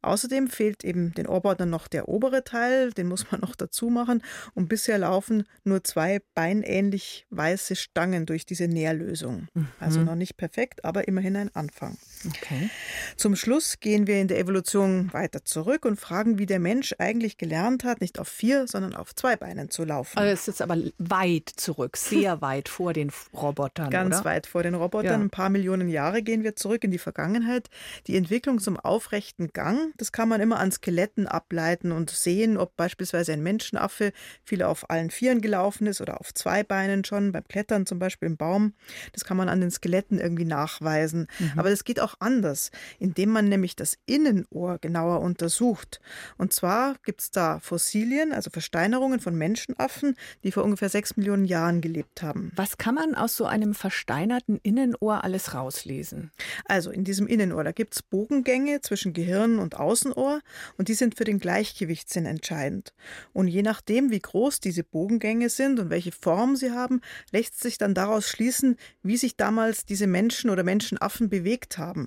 Außerdem 0.02 0.48
fehlt 0.48 0.84
eben 0.84 1.14
den 1.14 1.26
Robotern 1.26 1.70
noch 1.70 1.88
der 1.88 2.08
obere 2.08 2.44
Teil, 2.44 2.92
den 2.92 3.08
muss 3.08 3.32
man 3.32 3.42
noch 3.42 3.56
dazu 3.56 3.90
machen. 3.90 4.24
Und 4.54 4.70
bisher 4.70 4.98
laufen 4.98 5.44
nur 5.64 5.84
zwei 5.84 6.22
beinähnlich 6.36 7.26
weiße 7.30 7.76
Stangen 7.76 8.26
durch 8.26 8.46
diese 8.46 8.68
Nährlösung. 8.68 9.48
Mhm. 9.54 9.68
Also 9.80 10.02
noch 10.02 10.16
nicht 10.16 10.38
perfekt, 10.38 10.86
aber 10.86 11.08
immerhin 11.08 11.36
ein 11.36 11.56
Anfang. 11.56 11.98
Okay. 12.28 12.70
Zum 13.18 13.36
Schluss 13.36 13.80
gehen 13.80 14.08
wir 14.08 14.20
in 14.20 14.28
der 14.28 14.40
Evolution 14.40 15.12
weiter 15.14 15.44
zurück 15.44 15.86
und 15.86 16.00
fragen, 16.00 16.38
wie 16.38 16.46
der 16.46 16.60
Mensch 16.60 16.96
eigentlich 17.00 17.38
gelernt 17.38 17.84
hat, 17.84 18.02
nicht 18.02 18.20
auf 18.20 18.28
vier, 18.28 18.68
sondern 18.68 18.96
auf 18.96 19.16
zwei 19.16 19.36
Beinen 19.36 19.70
zu 19.70 19.84
laufen. 19.84 20.18
Also 20.18 20.32
es 20.32 20.42
ist 20.42 20.48
jetzt 20.48 20.62
aber 20.62 20.78
weit 20.98 21.50
zurück, 21.56 21.98
sehr 21.98 22.42
weit 22.42 22.70
vor 22.70 22.94
den 22.94 23.12
Robotern. 23.34 23.90
Ganz 23.90 24.18
oder? 24.18 24.26
weit 24.26 24.48
vor 24.48 24.64
den 24.64 24.76
Robotern. 24.76 25.20
Ja. 25.20 25.26
Ein 25.26 25.30
paar 25.30 25.50
Millionen 25.50 25.90
Jahre 25.90 26.22
gehen 26.22 26.44
wir 26.44 26.56
zurück 26.56 26.84
in 26.84 26.92
die 26.92 26.98
Vergangenheit. 26.98 27.70
Die 28.08 28.16
Entwicklung 28.16 28.60
zum 28.60 28.80
aufrechten 28.80 29.52
Gang, 29.54 29.94
das 29.98 30.12
kann 30.12 30.30
man 30.30 30.42
immer 30.42 30.60
an 30.60 30.72
Skeletten 30.72 31.28
ableiten 31.28 31.92
und 31.92 32.10
sehen, 32.10 32.58
ob 32.58 32.76
beispielsweise 32.78 33.34
ein 33.34 33.44
Menschenaffe 33.44 34.14
viel 34.44 34.64
auf 34.64 34.90
allen 34.90 35.10
Vieren 35.10 35.42
gelaufen 35.42 35.88
ist 35.88 36.02
oder 36.02 36.20
auf 36.20 36.34
zwei 36.34 36.64
Beinen 36.64 37.04
schon, 37.04 37.32
beim 37.32 37.48
Klettern 37.48 37.86
zum 37.86 38.00
Beispiel 38.00 38.28
im 38.28 38.38
Baum. 38.38 38.74
Das 39.14 39.26
kann 39.26 39.38
man 39.38 39.50
an 39.50 39.62
den 39.62 39.72
Skeletten 39.72 40.20
irgendwie 40.20 40.46
nachweisen. 40.46 41.28
Mhm. 41.40 41.54
Aber 41.58 41.70
das 41.70 41.84
geht 41.84 42.00
auch 42.00 42.11
anders, 42.20 42.72
indem 43.00 43.30
man 43.30 43.50
nämlich 43.50 43.76
das 43.76 43.98
Innenohr 44.06 44.78
genauer 44.80 45.22
untersucht. 45.22 46.00
Und 46.38 46.54
zwar 46.54 46.96
gibt 47.04 47.22
es 47.22 47.32
da 47.32 47.60
Fossilien, 47.60 48.34
also 48.34 48.50
Versteinerungen 48.50 49.20
von 49.20 49.36
Menschenaffen, 49.36 50.16
die 50.44 50.52
vor 50.52 50.64
ungefähr 50.64 50.90
sechs 50.90 51.18
Millionen 51.18 51.46
Jahren 51.46 51.82
gelebt 51.82 52.22
haben. 52.22 52.52
Was 52.56 52.78
kann 52.78 52.96
man 52.96 53.16
aus 53.16 53.36
so 53.36 53.46
einem 53.46 53.74
versteinerten 53.74 54.60
Innenohr 54.64 55.24
alles 55.24 55.54
rauslesen? 55.54 56.32
Also 56.66 56.92
in 56.92 57.04
diesem 57.04 57.28
Innenohr, 57.28 57.64
da 57.64 57.72
gibt 57.72 57.96
es 57.96 58.02
Bogengänge 58.02 58.82
zwischen 58.82 59.14
Gehirn 59.14 59.60
und 59.60 59.76
Außenohr 59.76 60.42
und 60.78 60.88
die 60.88 60.94
sind 60.94 61.16
für 61.16 61.24
den 61.24 61.40
Gleichgewichtssinn 61.40 62.26
entscheidend. 62.26 62.94
Und 63.34 63.48
je 63.48 63.62
nachdem, 63.62 64.12
wie 64.12 64.20
groß 64.20 64.60
diese 64.60 64.84
Bogengänge 64.84 65.50
sind 65.50 65.80
und 65.80 65.90
welche 65.90 66.12
Form 66.12 66.56
sie 66.56 66.72
haben, 66.72 67.02
lässt 67.32 67.60
sich 67.60 67.78
dann 67.78 67.94
daraus 67.94 68.28
schließen, 68.28 68.78
wie 69.04 69.18
sich 69.18 69.36
damals 69.36 69.86
diese 69.86 70.08
Menschen 70.08 70.50
oder 70.50 70.64
Menschenaffen 70.64 71.30
bewegt 71.30 71.78
haben. 71.78 72.01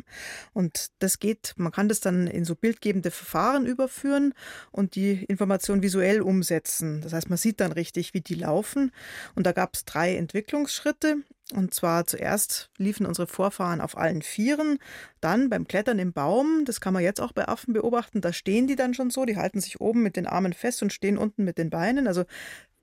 Und 0.52 0.88
das 0.98 1.18
geht, 1.18 1.54
man 1.56 1.72
kann 1.72 1.88
das 1.88 2.00
dann 2.00 2.26
in 2.26 2.44
so 2.44 2.54
bildgebende 2.54 3.10
Verfahren 3.10 3.66
überführen 3.66 4.34
und 4.72 4.94
die 4.94 5.24
Information 5.24 5.82
visuell 5.82 6.20
umsetzen. 6.20 7.00
Das 7.02 7.12
heißt, 7.12 7.28
man 7.28 7.38
sieht 7.38 7.60
dann 7.60 7.72
richtig, 7.72 8.14
wie 8.14 8.20
die 8.20 8.34
laufen. 8.34 8.90
Und 9.34 9.46
da 9.46 9.52
gab 9.52 9.74
es 9.74 9.84
drei 9.84 10.16
Entwicklungsschritte. 10.16 11.18
Und 11.52 11.74
zwar 11.74 12.06
zuerst 12.06 12.70
liefen 12.78 13.04
unsere 13.04 13.26
Vorfahren 13.26 13.82
auf 13.82 13.98
allen 13.98 14.22
Vieren, 14.22 14.78
dann 15.20 15.50
beim 15.50 15.68
Klettern 15.68 15.98
im 15.98 16.14
Baum, 16.14 16.64
das 16.64 16.80
kann 16.80 16.94
man 16.94 17.02
jetzt 17.02 17.20
auch 17.20 17.32
bei 17.32 17.46
Affen 17.46 17.74
beobachten, 17.74 18.22
da 18.22 18.32
stehen 18.32 18.66
die 18.66 18.76
dann 18.76 18.94
schon 18.94 19.10
so, 19.10 19.26
die 19.26 19.36
halten 19.36 19.60
sich 19.60 19.78
oben 19.78 20.02
mit 20.02 20.16
den 20.16 20.26
Armen 20.26 20.54
fest 20.54 20.82
und 20.82 20.90
stehen 20.90 21.18
unten 21.18 21.44
mit 21.44 21.58
den 21.58 21.68
Beinen, 21.68 22.08
also 22.08 22.24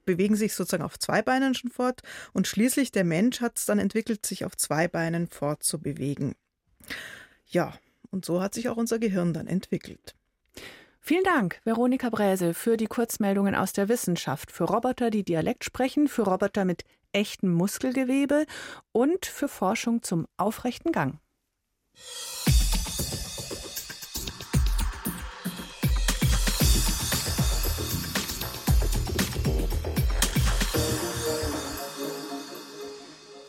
bewegen 0.06 0.36
sich 0.36 0.54
sozusagen 0.54 0.84
auf 0.84 1.00
zwei 1.00 1.22
Beinen 1.22 1.54
schon 1.54 1.72
fort. 1.72 2.02
Und 2.34 2.48
schließlich 2.48 2.92
der 2.92 3.04
Mensch 3.04 3.42
hat 3.42 3.58
es 3.58 3.66
dann 3.66 3.80
entwickelt, 3.80 4.26
sich 4.26 4.46
auf 4.46 4.56
zwei 4.58 4.88
Beinen 4.88 5.28
fortzubewegen. 5.28 6.36
Ja, 7.48 7.74
und 8.12 8.26
so 8.26 8.42
hat 8.42 8.54
sich 8.54 8.70
auch 8.70 8.78
unser 8.78 9.00
Gehirn 9.00 9.34
dann 9.34 9.48
entwickelt. 9.48 10.16
Vielen 11.00 11.24
Dank, 11.24 11.60
Veronika 11.64 12.10
Bräse, 12.10 12.54
für 12.54 12.78
die 12.78 12.86
Kurzmeldungen 12.86 13.56
aus 13.56 13.74
der 13.74 13.90
Wissenschaft, 13.90 14.52
für 14.52 14.66
Roboter, 14.66 15.10
die 15.10 15.24
Dialekt 15.24 15.64
sprechen, 15.64 16.08
für 16.08 16.22
Roboter 16.22 16.64
mit 16.64 16.84
echtem 17.12 17.52
Muskelgewebe 17.52 18.46
und 18.92 19.26
für 19.26 19.48
Forschung 19.48 20.04
zum 20.04 20.28
aufrechten 20.38 20.92
Gang. 20.92 21.20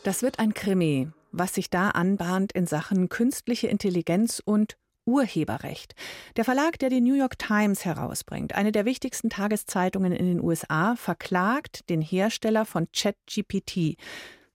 Das 0.05 0.23
wird 0.23 0.39
ein 0.41 0.53
Krimi, 0.53 1.13
was 1.33 1.55
sich 1.55 1.71
da 1.71 1.91
anbahnt 1.91 2.53
in 2.53 2.67
Sachen 2.67 3.09
künstliche 3.09 3.67
Intelligenz 3.69 4.41
und 4.45 4.77
Urheberrecht. 5.05 5.95
Der 6.37 6.45
Verlag, 6.45 6.79
der 6.79 6.91
die 6.91 7.01
New 7.01 7.15
York 7.15 7.39
Times 7.39 7.85
herausbringt, 7.85 8.55
eine 8.55 8.73
der 8.73 8.85
wichtigsten 8.85 9.31
Tageszeitungen 9.31 10.13
in 10.13 10.27
den 10.27 10.41
USA, 10.41 10.95
verklagt 10.97 11.89
den 11.91 12.01
Hersteller 12.01 12.65
von 12.65 12.87
ChatGPT. 12.93 13.97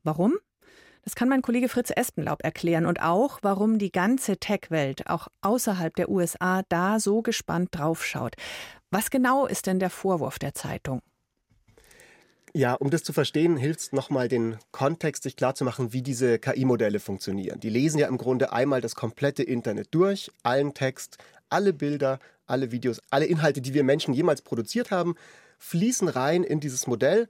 Warum? 0.04 0.36
Das 1.04 1.16
kann 1.16 1.30
mein 1.30 1.42
Kollege 1.42 1.70
Fritz 1.70 1.90
Espenlaub 1.96 2.44
erklären 2.44 2.86
und 2.86 3.02
auch, 3.02 3.40
warum 3.42 3.78
die 3.80 3.92
ganze 3.92 4.38
Tech-Welt 4.38 5.10
auch 5.10 5.28
außerhalb 5.42 5.96
der 5.96 6.10
USA 6.10 6.64
da 6.68 7.00
so 7.00 7.22
gespannt 7.22 7.70
draufschaut. 7.72 8.36
Was 8.90 9.10
genau 9.10 9.46
ist 9.46 9.68
denn 9.68 9.80
der 9.80 9.90
Vorwurf 9.90 10.38
der 10.38 10.54
Zeitung? 10.54 11.02
Ja, 12.54 12.74
um 12.74 12.90
das 12.90 13.04
zu 13.04 13.14
verstehen, 13.14 13.58
hilft 13.58 13.80
es 13.80 13.92
nochmal 13.92 14.30
den 14.30 14.58
Kontext 14.72 15.24
sich 15.24 15.36
klarzumachen, 15.36 15.94
wie 15.94 16.02
diese 16.02 16.40
KI-Modelle 16.40 17.00
funktionieren. 17.00 17.60
Die 17.60 17.70
lesen 17.70 18.00
ja 18.00 18.08
im 18.08 18.18
Grunde 18.18 18.52
einmal 18.52 18.82
das 18.82 18.96
komplette 18.96 19.44
Internet 19.44 19.90
durch, 19.92 20.32
allen 20.44 20.74
Text, 20.74 21.18
alle 21.50 21.74
Bilder, 21.74 22.20
alle 22.46 22.72
Videos, 22.72 23.02
alle 23.10 23.26
Inhalte, 23.26 23.62
die 23.62 23.74
wir 23.74 23.84
Menschen 23.84 24.14
jemals 24.14 24.42
produziert 24.42 24.92
haben, 24.92 25.16
fließen 25.60 26.08
rein 26.08 26.44
in 26.44 26.60
dieses 26.60 26.88
Modell 26.88 27.28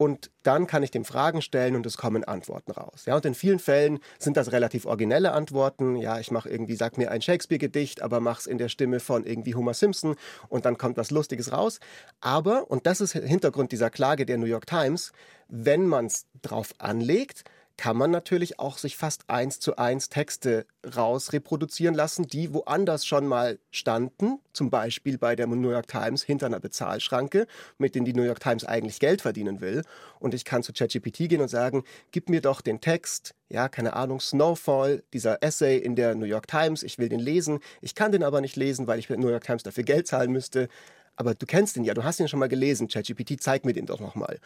und 0.00 0.30
dann 0.44 0.66
kann 0.66 0.82
ich 0.82 0.90
dem 0.90 1.04
Fragen 1.04 1.42
stellen 1.42 1.76
und 1.76 1.84
es 1.84 1.98
kommen 1.98 2.24
Antworten 2.24 2.70
raus. 2.70 3.04
Ja, 3.04 3.16
und 3.16 3.26
in 3.26 3.34
vielen 3.34 3.58
Fällen 3.58 3.98
sind 4.18 4.38
das 4.38 4.50
relativ 4.50 4.86
originelle 4.86 5.32
Antworten. 5.32 5.94
Ja, 5.94 6.18
ich 6.18 6.30
mache 6.30 6.48
irgendwie, 6.48 6.74
sag 6.74 6.96
mir 6.96 7.10
ein 7.10 7.20
Shakespeare-Gedicht, 7.20 8.00
aber 8.00 8.18
mach's 8.18 8.46
in 8.46 8.56
der 8.56 8.70
Stimme 8.70 8.98
von 8.98 9.26
irgendwie 9.26 9.54
Homer 9.54 9.74
Simpson 9.74 10.16
und 10.48 10.64
dann 10.64 10.78
kommt 10.78 10.96
was 10.96 11.10
Lustiges 11.10 11.52
raus. 11.52 11.80
Aber, 12.22 12.70
und 12.70 12.86
das 12.86 13.02
ist 13.02 13.12
Hintergrund 13.12 13.72
dieser 13.72 13.90
Klage 13.90 14.24
der 14.24 14.38
New 14.38 14.46
York 14.46 14.66
Times, 14.66 15.12
wenn 15.48 15.84
man 15.86 16.06
es 16.06 16.24
drauf 16.40 16.72
anlegt, 16.78 17.44
kann 17.80 17.96
man 17.96 18.10
natürlich 18.10 18.58
auch 18.58 18.76
sich 18.76 18.98
fast 18.98 19.30
eins 19.30 19.58
zu 19.58 19.76
eins 19.76 20.10
Texte 20.10 20.66
raus 20.96 21.32
reproduzieren 21.32 21.94
lassen, 21.94 22.26
die 22.26 22.52
woanders 22.52 23.06
schon 23.06 23.26
mal 23.26 23.58
standen, 23.70 24.38
zum 24.52 24.68
Beispiel 24.68 25.16
bei 25.16 25.34
der 25.34 25.46
New 25.46 25.70
York 25.70 25.88
Times 25.88 26.22
hinter 26.22 26.44
einer 26.44 26.60
Bezahlschranke, 26.60 27.46
mit 27.78 27.94
denen 27.94 28.04
die 28.04 28.12
New 28.12 28.22
York 28.22 28.40
Times 28.40 28.66
eigentlich 28.66 29.00
Geld 29.00 29.22
verdienen 29.22 29.62
will. 29.62 29.82
Und 30.18 30.34
ich 30.34 30.44
kann 30.44 30.62
zu 30.62 30.74
ChatGPT 30.74 31.30
gehen 31.30 31.40
und 31.40 31.48
sagen, 31.48 31.84
gib 32.10 32.28
mir 32.28 32.42
doch 32.42 32.60
den 32.60 32.82
Text, 32.82 33.34
ja, 33.48 33.70
keine 33.70 33.94
Ahnung, 33.94 34.20
Snowfall, 34.20 35.02
dieser 35.14 35.42
Essay 35.42 35.78
in 35.78 35.96
der 35.96 36.14
New 36.14 36.26
York 36.26 36.48
Times, 36.48 36.82
ich 36.82 36.98
will 36.98 37.08
den 37.08 37.20
lesen. 37.20 37.60
Ich 37.80 37.94
kann 37.94 38.12
den 38.12 38.24
aber 38.24 38.42
nicht 38.42 38.56
lesen, 38.56 38.88
weil 38.88 38.98
ich 38.98 39.06
der 39.06 39.16
New 39.16 39.30
York 39.30 39.44
Times 39.44 39.62
dafür 39.62 39.84
Geld 39.84 40.06
zahlen 40.06 40.32
müsste. 40.32 40.68
Aber 41.16 41.34
du 41.34 41.46
kennst 41.46 41.78
ihn 41.78 41.84
ja, 41.84 41.94
du 41.94 42.04
hast 42.04 42.20
ihn 42.20 42.28
schon 42.28 42.40
mal 42.40 42.48
gelesen, 42.50 42.88
ChatGPT, 42.88 43.40
zeig 43.42 43.64
mir 43.64 43.72
den 43.72 43.86
doch 43.86 44.00
nochmal. 44.00 44.38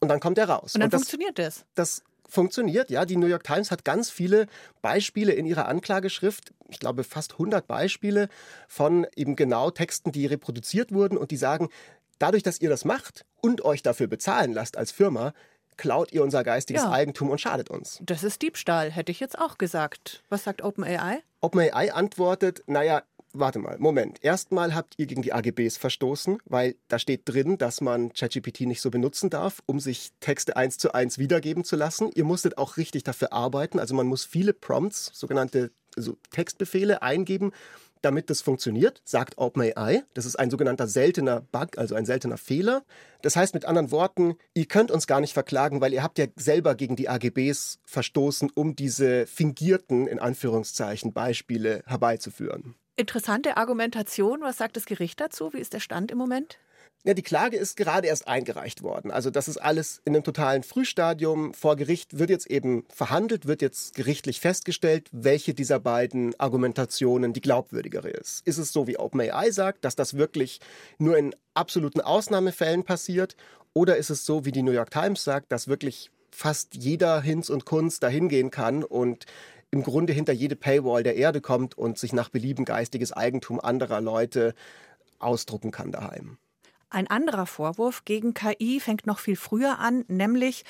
Und 0.00 0.08
dann 0.08 0.20
kommt 0.20 0.38
er 0.38 0.48
raus. 0.48 0.74
Und 0.74 0.80
dann 0.80 0.86
und 0.86 0.94
das, 0.94 1.02
funktioniert 1.02 1.38
das. 1.38 1.66
Das 1.74 2.02
funktioniert. 2.28 2.90
Ja, 2.90 3.04
die 3.04 3.16
New 3.16 3.26
York 3.26 3.44
Times 3.44 3.70
hat 3.70 3.84
ganz 3.84 4.10
viele 4.10 4.46
Beispiele 4.82 5.32
in 5.32 5.46
ihrer 5.46 5.68
Anklageschrift. 5.68 6.52
Ich 6.68 6.78
glaube 6.78 7.04
fast 7.04 7.32
100 7.32 7.66
Beispiele 7.66 8.28
von 8.68 9.06
eben 9.16 9.36
genau 9.36 9.70
Texten, 9.70 10.12
die 10.12 10.26
reproduziert 10.26 10.92
wurden 10.92 11.16
und 11.16 11.30
die 11.30 11.36
sagen, 11.36 11.68
dadurch, 12.18 12.42
dass 12.42 12.60
ihr 12.60 12.68
das 12.68 12.84
macht 12.84 13.24
und 13.40 13.64
euch 13.64 13.82
dafür 13.82 14.06
bezahlen 14.06 14.52
lasst 14.52 14.76
als 14.76 14.90
Firma, 14.92 15.32
klaut 15.76 16.12
ihr 16.12 16.22
unser 16.22 16.44
geistiges 16.44 16.82
ja. 16.82 16.90
Eigentum 16.90 17.30
und 17.30 17.40
schadet 17.40 17.70
uns. 17.70 17.98
Das 18.02 18.22
ist 18.22 18.42
Diebstahl, 18.42 18.90
hätte 18.90 19.12
ich 19.12 19.20
jetzt 19.20 19.38
auch 19.38 19.58
gesagt. 19.58 20.22
Was 20.28 20.44
sagt 20.44 20.62
OpenAI? 20.62 21.22
OpenAI 21.40 21.92
antwortet, 21.92 22.62
naja, 22.66 23.02
warte 23.34 23.58
mal, 23.58 23.76
Moment. 23.78 24.18
Erstmal 24.22 24.74
habt 24.74 24.94
ihr 24.96 25.06
gegen 25.06 25.22
die 25.22 25.32
AGBs 25.32 25.76
verstoßen, 25.76 26.38
weil 26.46 26.76
da 26.88 26.98
steht 26.98 27.22
drin, 27.24 27.58
dass 27.58 27.80
man 27.80 28.12
ChatGPT 28.12 28.62
nicht 28.62 28.80
so 28.80 28.90
benutzen 28.90 29.28
darf, 29.28 29.62
um 29.66 29.80
sich 29.80 30.12
Texte 30.20 30.56
eins 30.56 30.78
zu 30.78 30.94
eins 30.94 31.18
wiedergeben 31.18 31.64
zu 31.64 31.76
lassen. 31.76 32.10
Ihr 32.14 32.24
musstet 32.24 32.56
auch 32.56 32.76
richtig 32.76 33.02
dafür 33.02 33.32
arbeiten. 33.32 33.78
Also 33.78 33.94
man 33.94 34.06
muss 34.06 34.24
viele 34.24 34.54
Prompts, 34.54 35.10
sogenannte 35.12 35.72
also 35.96 36.16
Textbefehle 36.30 37.02
eingeben, 37.02 37.52
damit 38.04 38.28
das 38.28 38.42
funktioniert, 38.42 39.00
sagt 39.04 39.38
OpenAI. 39.38 40.04
Das 40.12 40.26
ist 40.26 40.36
ein 40.36 40.50
sogenannter 40.50 40.86
seltener 40.86 41.40
Bug, 41.40 41.78
also 41.78 41.94
ein 41.94 42.04
seltener 42.04 42.36
Fehler. 42.36 42.84
Das 43.22 43.36
heißt 43.36 43.54
mit 43.54 43.64
anderen 43.64 43.90
Worten, 43.90 44.36
ihr 44.52 44.66
könnt 44.66 44.90
uns 44.90 45.06
gar 45.06 45.20
nicht 45.20 45.32
verklagen, 45.32 45.80
weil 45.80 45.92
ihr 45.92 46.02
habt 46.02 46.18
ja 46.18 46.26
selber 46.36 46.74
gegen 46.74 46.96
die 46.96 47.08
AGBs 47.08 47.78
verstoßen, 47.86 48.50
um 48.54 48.76
diese 48.76 49.26
fingierten, 49.26 50.06
in 50.06 50.18
Anführungszeichen, 50.18 51.12
Beispiele 51.12 51.82
herbeizuführen. 51.86 52.74
Interessante 52.96 53.56
Argumentation. 53.56 54.40
Was 54.42 54.56
sagt 54.56 54.76
das 54.76 54.86
Gericht 54.86 55.20
dazu? 55.20 55.52
Wie 55.52 55.58
ist 55.58 55.72
der 55.72 55.80
Stand 55.80 56.12
im 56.12 56.18
Moment? 56.18 56.58
Ja, 57.02 57.12
die 57.12 57.22
Klage 57.22 57.56
ist 57.56 57.76
gerade 57.76 58.06
erst 58.06 58.28
eingereicht 58.28 58.82
worden. 58.82 59.10
Also 59.10 59.30
das 59.30 59.48
ist 59.48 59.58
alles 59.58 60.00
in 60.04 60.14
einem 60.14 60.22
totalen 60.22 60.62
Frühstadium. 60.62 61.52
Vor 61.52 61.76
Gericht 61.76 62.18
wird 62.18 62.30
jetzt 62.30 62.46
eben 62.46 62.86
verhandelt, 62.88 63.46
wird 63.46 63.62
jetzt 63.62 63.94
gerichtlich 63.94 64.40
festgestellt, 64.40 65.08
welche 65.12 65.54
dieser 65.54 65.80
beiden 65.80 66.38
Argumentationen 66.38 67.32
die 67.32 67.42
glaubwürdigere 67.42 68.08
ist. 68.08 68.46
Ist 68.46 68.58
es 68.58 68.72
so, 68.72 68.86
wie 68.86 68.96
OpenAI 68.96 69.50
sagt, 69.50 69.84
dass 69.84 69.96
das 69.96 70.16
wirklich 70.16 70.60
nur 70.96 71.18
in 71.18 71.34
absoluten 71.52 72.00
Ausnahmefällen 72.00 72.84
passiert? 72.84 73.36
Oder 73.74 73.96
ist 73.96 74.10
es 74.10 74.24
so, 74.24 74.44
wie 74.44 74.52
die 74.52 74.62
New 74.62 74.72
York 74.72 74.92
Times 74.92 75.24
sagt, 75.24 75.50
dass 75.50 75.68
wirklich 75.68 76.10
fast 76.30 76.74
jeder 76.74 77.20
Hinz 77.20 77.50
und 77.50 77.66
Kunst 77.66 78.02
dahin 78.02 78.28
gehen 78.28 78.50
kann 78.50 78.82
und 78.82 79.26
im 79.74 79.82
Grunde 79.82 80.12
hinter 80.12 80.32
jede 80.32 80.54
Paywall 80.54 81.02
der 81.02 81.16
Erde 81.16 81.40
kommt 81.40 81.76
und 81.76 81.98
sich 81.98 82.12
nach 82.12 82.28
Belieben 82.28 82.64
geistiges 82.64 83.12
Eigentum 83.12 83.58
anderer 83.58 84.00
Leute 84.00 84.54
ausdrucken 85.18 85.72
kann 85.72 85.90
daheim. 85.90 86.38
Ein 86.90 87.08
anderer 87.08 87.44
Vorwurf 87.44 88.04
gegen 88.04 88.34
KI 88.34 88.78
fängt 88.78 89.04
noch 89.04 89.18
viel 89.18 89.34
früher 89.34 89.80
an, 89.80 90.04
nämlich 90.06 90.64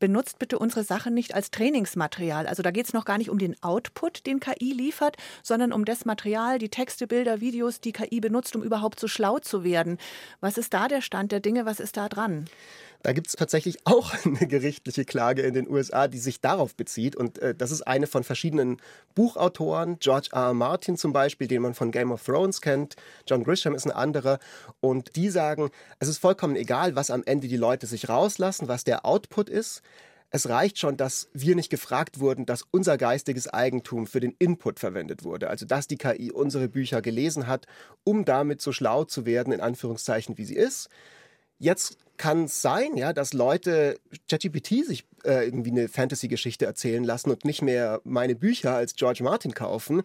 benutzt 0.00 0.40
bitte 0.40 0.58
unsere 0.58 0.82
Sachen 0.82 1.14
nicht 1.14 1.32
als 1.32 1.52
Trainingsmaterial. 1.52 2.48
Also 2.48 2.64
da 2.64 2.72
geht 2.72 2.86
es 2.86 2.92
noch 2.92 3.04
gar 3.04 3.18
nicht 3.18 3.30
um 3.30 3.38
den 3.38 3.54
Output, 3.62 4.26
den 4.26 4.40
KI 4.40 4.72
liefert, 4.72 5.16
sondern 5.44 5.72
um 5.72 5.84
das 5.84 6.04
Material, 6.04 6.58
die 6.58 6.68
Texte, 6.68 7.06
Bilder, 7.06 7.40
Videos, 7.40 7.80
die 7.80 7.92
KI 7.92 8.18
benutzt, 8.18 8.56
um 8.56 8.64
überhaupt 8.64 8.98
so 8.98 9.06
schlau 9.06 9.38
zu 9.38 9.62
werden. 9.62 9.98
Was 10.40 10.58
ist 10.58 10.74
da 10.74 10.88
der 10.88 11.02
Stand 11.02 11.30
der 11.30 11.38
Dinge? 11.38 11.66
Was 11.66 11.78
ist 11.78 11.96
da 11.96 12.08
dran? 12.08 12.46
Da 13.04 13.12
gibt 13.12 13.26
es 13.26 13.34
tatsächlich 13.34 13.78
auch 13.84 14.12
eine 14.24 14.48
gerichtliche 14.48 15.04
Klage 15.04 15.42
in 15.42 15.54
den 15.54 15.68
USA, 15.68 16.08
die 16.08 16.18
sich 16.18 16.40
darauf 16.40 16.74
bezieht. 16.74 17.14
Und 17.14 17.38
äh, 17.38 17.54
das 17.54 17.70
ist 17.70 17.82
eine 17.82 18.06
von 18.06 18.24
verschiedenen 18.24 18.78
Buchautoren. 19.14 19.98
George 20.00 20.30
R. 20.32 20.46
R. 20.46 20.54
Martin 20.54 20.96
zum 20.96 21.12
Beispiel, 21.12 21.46
den 21.46 21.62
man 21.62 21.74
von 21.74 21.92
Game 21.92 22.10
of 22.10 22.24
Thrones 22.24 22.60
kennt. 22.60 22.96
John 23.28 23.44
Grisham 23.44 23.74
ist 23.74 23.84
ein 23.84 23.92
anderer. 23.92 24.38
Und 24.80 25.16
die 25.16 25.28
sagen, 25.28 25.70
es 25.98 26.08
ist 26.08 26.18
vollkommen 26.18 26.56
egal, 26.56 26.96
was 26.96 27.10
am 27.10 27.22
Ende 27.24 27.46
die 27.46 27.58
Leute 27.58 27.86
sich 27.86 28.08
rauslassen, 28.08 28.68
was 28.68 28.84
der 28.84 29.04
Output 29.04 29.50
ist. 29.50 29.82
Es 30.30 30.48
reicht 30.48 30.78
schon, 30.78 30.96
dass 30.96 31.28
wir 31.34 31.54
nicht 31.56 31.70
gefragt 31.70 32.20
wurden, 32.20 32.46
dass 32.46 32.64
unser 32.70 32.96
geistiges 32.96 33.48
Eigentum 33.48 34.06
für 34.06 34.20
den 34.20 34.34
Input 34.38 34.80
verwendet 34.80 35.24
wurde. 35.24 35.48
Also 35.50 35.66
dass 35.66 35.86
die 35.86 35.98
KI 35.98 36.32
unsere 36.32 36.68
Bücher 36.68 37.02
gelesen 37.02 37.46
hat, 37.46 37.66
um 38.02 38.24
damit 38.24 38.62
so 38.62 38.72
schlau 38.72 39.04
zu 39.04 39.26
werden, 39.26 39.52
in 39.52 39.60
Anführungszeichen, 39.60 40.38
wie 40.38 40.44
sie 40.46 40.56
ist. 40.56 40.88
Jetzt 41.58 41.98
kann 42.16 42.44
es 42.44 42.62
sein, 42.62 42.96
ja, 42.96 43.12
dass 43.12 43.32
Leute 43.32 43.98
ChatGPT 44.28 44.84
sich 44.84 45.04
äh, 45.24 45.44
irgendwie 45.44 45.70
eine 45.70 45.88
Fantasy-Geschichte 45.88 46.66
erzählen 46.66 47.04
lassen 47.04 47.30
und 47.30 47.44
nicht 47.44 47.62
mehr 47.62 48.00
meine 48.04 48.34
Bücher 48.34 48.74
als 48.74 48.94
George 48.96 49.22
Martin 49.22 49.54
kaufen. 49.54 50.02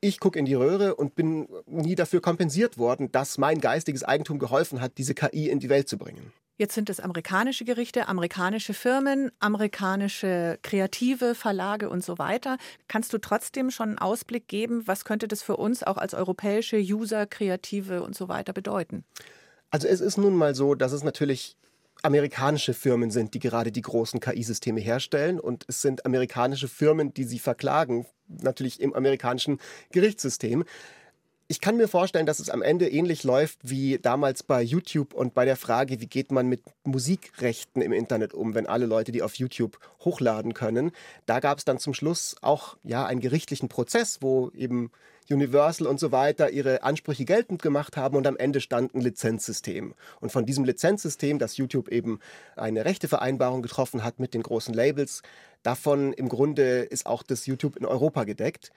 Ich 0.00 0.20
gucke 0.20 0.38
in 0.38 0.44
die 0.44 0.54
Röhre 0.54 0.94
und 0.94 1.16
bin 1.16 1.48
nie 1.66 1.96
dafür 1.96 2.20
kompensiert 2.20 2.78
worden, 2.78 3.10
dass 3.10 3.38
mein 3.38 3.60
geistiges 3.60 4.04
Eigentum 4.04 4.38
geholfen 4.38 4.80
hat, 4.80 4.92
diese 4.98 5.14
KI 5.14 5.48
in 5.48 5.58
die 5.58 5.68
Welt 5.68 5.88
zu 5.88 5.98
bringen. 5.98 6.32
Jetzt 6.56 6.74
sind 6.74 6.90
es 6.90 6.98
amerikanische 6.98 7.64
Gerichte, 7.64 8.08
amerikanische 8.08 8.74
Firmen, 8.74 9.30
amerikanische 9.38 10.58
Kreative, 10.62 11.36
Verlage 11.36 11.88
und 11.88 12.04
so 12.04 12.18
weiter. 12.18 12.58
Kannst 12.88 13.12
du 13.12 13.18
trotzdem 13.18 13.70
schon 13.70 13.90
einen 13.90 13.98
Ausblick 13.98 14.48
geben, 14.48 14.82
was 14.86 15.04
könnte 15.04 15.28
das 15.28 15.40
für 15.40 15.56
uns 15.56 15.84
auch 15.84 15.96
als 15.96 16.14
europäische 16.14 16.78
User, 16.78 17.26
Kreative 17.26 18.02
und 18.02 18.16
so 18.16 18.28
weiter 18.28 18.52
bedeuten? 18.52 19.04
Also 19.70 19.86
es 19.86 20.00
ist 20.00 20.16
nun 20.16 20.34
mal 20.34 20.54
so, 20.54 20.74
dass 20.74 20.92
es 20.92 21.02
natürlich 21.02 21.56
amerikanische 22.02 22.74
Firmen 22.74 23.10
sind, 23.10 23.34
die 23.34 23.40
gerade 23.40 23.72
die 23.72 23.82
großen 23.82 24.20
KI-Systeme 24.20 24.80
herstellen 24.80 25.40
und 25.40 25.64
es 25.68 25.82
sind 25.82 26.06
amerikanische 26.06 26.68
Firmen, 26.68 27.12
die 27.12 27.24
sie 27.24 27.38
verklagen, 27.38 28.06
natürlich 28.28 28.80
im 28.80 28.94
amerikanischen 28.94 29.58
Gerichtssystem. 29.90 30.64
Ich 31.50 31.62
kann 31.62 31.78
mir 31.78 31.88
vorstellen, 31.88 32.26
dass 32.26 32.40
es 32.40 32.50
am 32.50 32.60
Ende 32.60 32.90
ähnlich 32.90 33.24
läuft 33.24 33.58
wie 33.62 33.98
damals 33.98 34.42
bei 34.42 34.60
YouTube 34.60 35.14
und 35.14 35.32
bei 35.32 35.46
der 35.46 35.56
Frage, 35.56 35.98
wie 35.98 36.06
geht 36.06 36.30
man 36.30 36.46
mit 36.46 36.60
Musikrechten 36.84 37.80
im 37.80 37.94
Internet 37.94 38.34
um, 38.34 38.54
wenn 38.54 38.66
alle 38.66 38.84
Leute 38.84 39.12
die 39.12 39.22
auf 39.22 39.36
YouTube 39.36 39.78
hochladen 40.04 40.52
können. 40.52 40.92
Da 41.24 41.40
gab 41.40 41.56
es 41.56 41.64
dann 41.64 41.78
zum 41.78 41.94
Schluss 41.94 42.36
auch 42.42 42.76
ja 42.82 43.06
einen 43.06 43.22
gerichtlichen 43.22 43.70
Prozess, 43.70 44.18
wo 44.20 44.50
eben 44.50 44.90
Universal 45.30 45.86
und 45.86 45.98
so 45.98 46.12
weiter 46.12 46.50
ihre 46.50 46.82
Ansprüche 46.82 47.24
geltend 47.24 47.62
gemacht 47.62 47.96
haben 47.96 48.16
und 48.16 48.26
am 48.26 48.36
Ende 48.36 48.60
stand 48.60 48.94
ein 48.94 49.00
Lizenzsystem. 49.00 49.94
Und 50.20 50.32
von 50.32 50.44
diesem 50.44 50.64
Lizenzsystem, 50.64 51.38
das 51.38 51.56
YouTube 51.56 51.88
eben 51.88 52.20
eine 52.56 52.84
Rechtevereinbarung 52.84 53.62
getroffen 53.62 54.04
hat 54.04 54.20
mit 54.20 54.34
den 54.34 54.42
großen 54.42 54.74
Labels, 54.74 55.22
davon 55.62 56.12
im 56.12 56.28
Grunde 56.28 56.80
ist 56.82 57.06
auch 57.06 57.22
das 57.22 57.46
YouTube 57.46 57.76
in 57.76 57.86
Europa 57.86 58.24
gedeckt. 58.24 58.70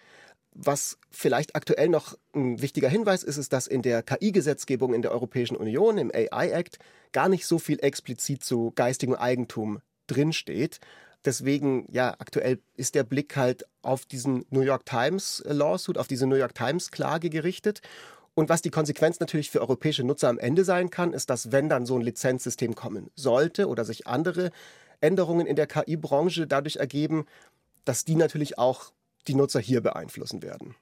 Was 0.54 0.98
vielleicht 1.10 1.56
aktuell 1.56 1.88
noch 1.88 2.18
ein 2.36 2.62
wichtiger 2.62 2.90
Hinweis 2.90 3.24
ist, 3.24 3.38
ist, 3.38 3.54
dass 3.54 3.68
in 3.68 3.82
der 3.82 4.04
KI-Gesetzgebung 4.04 4.94
in 4.94 5.02
der 5.02 5.12
Europäischen 5.12 5.56
Union, 5.56 5.98
im 5.98 6.12
AI 6.14 6.52
Act, 6.52 6.78
gar 7.14 7.30
nicht 7.30 7.46
so 7.46 7.58
viel 7.58 7.80
explizit 7.82 8.44
zu 8.44 8.72
geistigem 8.76 9.16
Eigentum 9.16 9.80
drinsteht. 10.08 10.80
Deswegen, 11.24 11.86
ja, 11.92 12.16
aktuell 12.20 12.60
ist 12.76 12.96
der 12.96 13.04
Blick 13.04 13.38
halt 13.38 13.66
auf 13.82 14.06
diesen 14.06 14.46
New 14.50 14.62
York 14.62 14.86
Times 14.86 15.44
Lawsuit, 15.46 15.98
auf 15.98 16.08
diese 16.08 16.28
New 16.28 16.36
York 16.36 16.56
Times 16.56 16.92
Klage 16.92 17.30
gerichtet. 17.30 17.82
Und 18.34 18.50
was 18.50 18.62
die 18.62 18.72
Konsequenz 18.72 19.20
natürlich 19.20 19.52
für 19.52 19.62
europäische 19.62 20.04
Nutzer 20.04 20.30
am 20.30 20.40
Ende 20.40 20.64
sein 20.64 20.90
kann, 20.90 21.14
ist, 21.14 21.30
dass 21.30 21.52
wenn 21.52 21.70
dann 21.70 21.86
so 21.86 21.96
ein 21.96 22.02
Lizenzsystem 22.02 22.76
kommen 22.76 23.10
sollte 23.16 23.68
oder 23.68 23.86
sich 23.86 24.08
andere 24.08 24.52
Änderungen 25.00 25.48
in 25.48 25.56
der 25.56 25.68
KI-Branche 25.68 26.48
dadurch 26.48 26.78
ergeben, 26.78 27.26
dass 27.86 28.06
die 28.06 28.16
natürlich 28.16 28.58
auch 28.58 28.92
die 29.28 29.36
Nutzer 29.36 29.60
hier 29.60 29.82
beeinflussen 29.82 30.42
werden. 30.42 30.76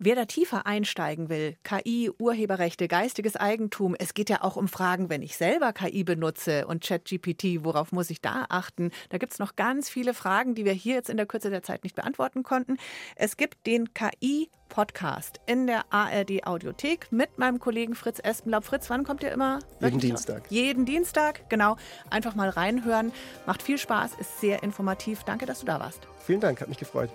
Wer 0.00 0.14
da 0.14 0.26
tiefer 0.26 0.64
einsteigen 0.64 1.28
will, 1.28 1.56
KI, 1.64 2.08
Urheberrechte, 2.20 2.86
geistiges 2.86 3.34
Eigentum, 3.34 3.96
es 3.98 4.14
geht 4.14 4.30
ja 4.30 4.42
auch 4.42 4.54
um 4.54 4.68
Fragen, 4.68 5.10
wenn 5.10 5.22
ich 5.22 5.36
selber 5.36 5.72
KI 5.72 6.04
benutze 6.04 6.68
und 6.68 6.84
ChatGPT, 6.84 7.64
worauf 7.64 7.90
muss 7.90 8.08
ich 8.08 8.20
da 8.20 8.46
achten? 8.48 8.92
Da 9.08 9.18
gibt 9.18 9.32
es 9.32 9.40
noch 9.40 9.56
ganz 9.56 9.90
viele 9.90 10.14
Fragen, 10.14 10.54
die 10.54 10.64
wir 10.64 10.72
hier 10.72 10.94
jetzt 10.94 11.10
in 11.10 11.16
der 11.16 11.26
Kürze 11.26 11.50
der 11.50 11.64
Zeit 11.64 11.82
nicht 11.82 11.96
beantworten 11.96 12.44
konnten. 12.44 12.76
Es 13.16 13.36
gibt 13.36 13.66
den 13.66 13.92
KI 13.92 14.48
Podcast 14.68 15.40
in 15.46 15.66
der 15.66 15.92
ARD 15.92 16.46
Audiothek 16.46 17.10
mit 17.10 17.36
meinem 17.36 17.58
Kollegen 17.58 17.96
Fritz 17.96 18.20
Espenlaub. 18.22 18.62
Fritz, 18.62 18.88
wann 18.90 19.02
kommt 19.02 19.24
ihr 19.24 19.32
immer? 19.32 19.58
Jeden 19.80 19.98
Dienstag. 19.98 20.44
Jeden 20.48 20.84
Dienstag, 20.84 21.50
genau. 21.50 21.76
Einfach 22.08 22.36
mal 22.36 22.50
reinhören. 22.50 23.10
Macht 23.46 23.62
viel 23.62 23.78
Spaß, 23.78 24.12
ist 24.20 24.40
sehr 24.40 24.62
informativ. 24.62 25.24
Danke, 25.24 25.44
dass 25.44 25.58
du 25.58 25.66
da 25.66 25.80
warst. 25.80 26.06
Vielen 26.24 26.40
Dank, 26.40 26.60
hat 26.60 26.68
mich 26.68 26.78
gefreut. 26.78 27.10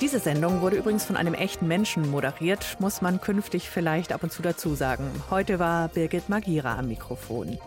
Diese 0.00 0.18
Sendung 0.18 0.60
wurde 0.60 0.76
übrigens 0.76 1.04
von 1.04 1.16
einem 1.16 1.34
echten 1.34 1.68
Menschen 1.68 2.10
moderiert, 2.10 2.76
muss 2.80 3.02
man 3.02 3.20
künftig 3.20 3.68
vielleicht 3.68 4.12
ab 4.12 4.22
und 4.22 4.32
zu 4.32 4.42
dazu 4.42 4.74
sagen. 4.74 5.04
Heute 5.30 5.58
war 5.58 5.88
Birgit 5.88 6.28
Magira 6.28 6.78
am 6.78 6.88
Mikrofon. 6.88 7.58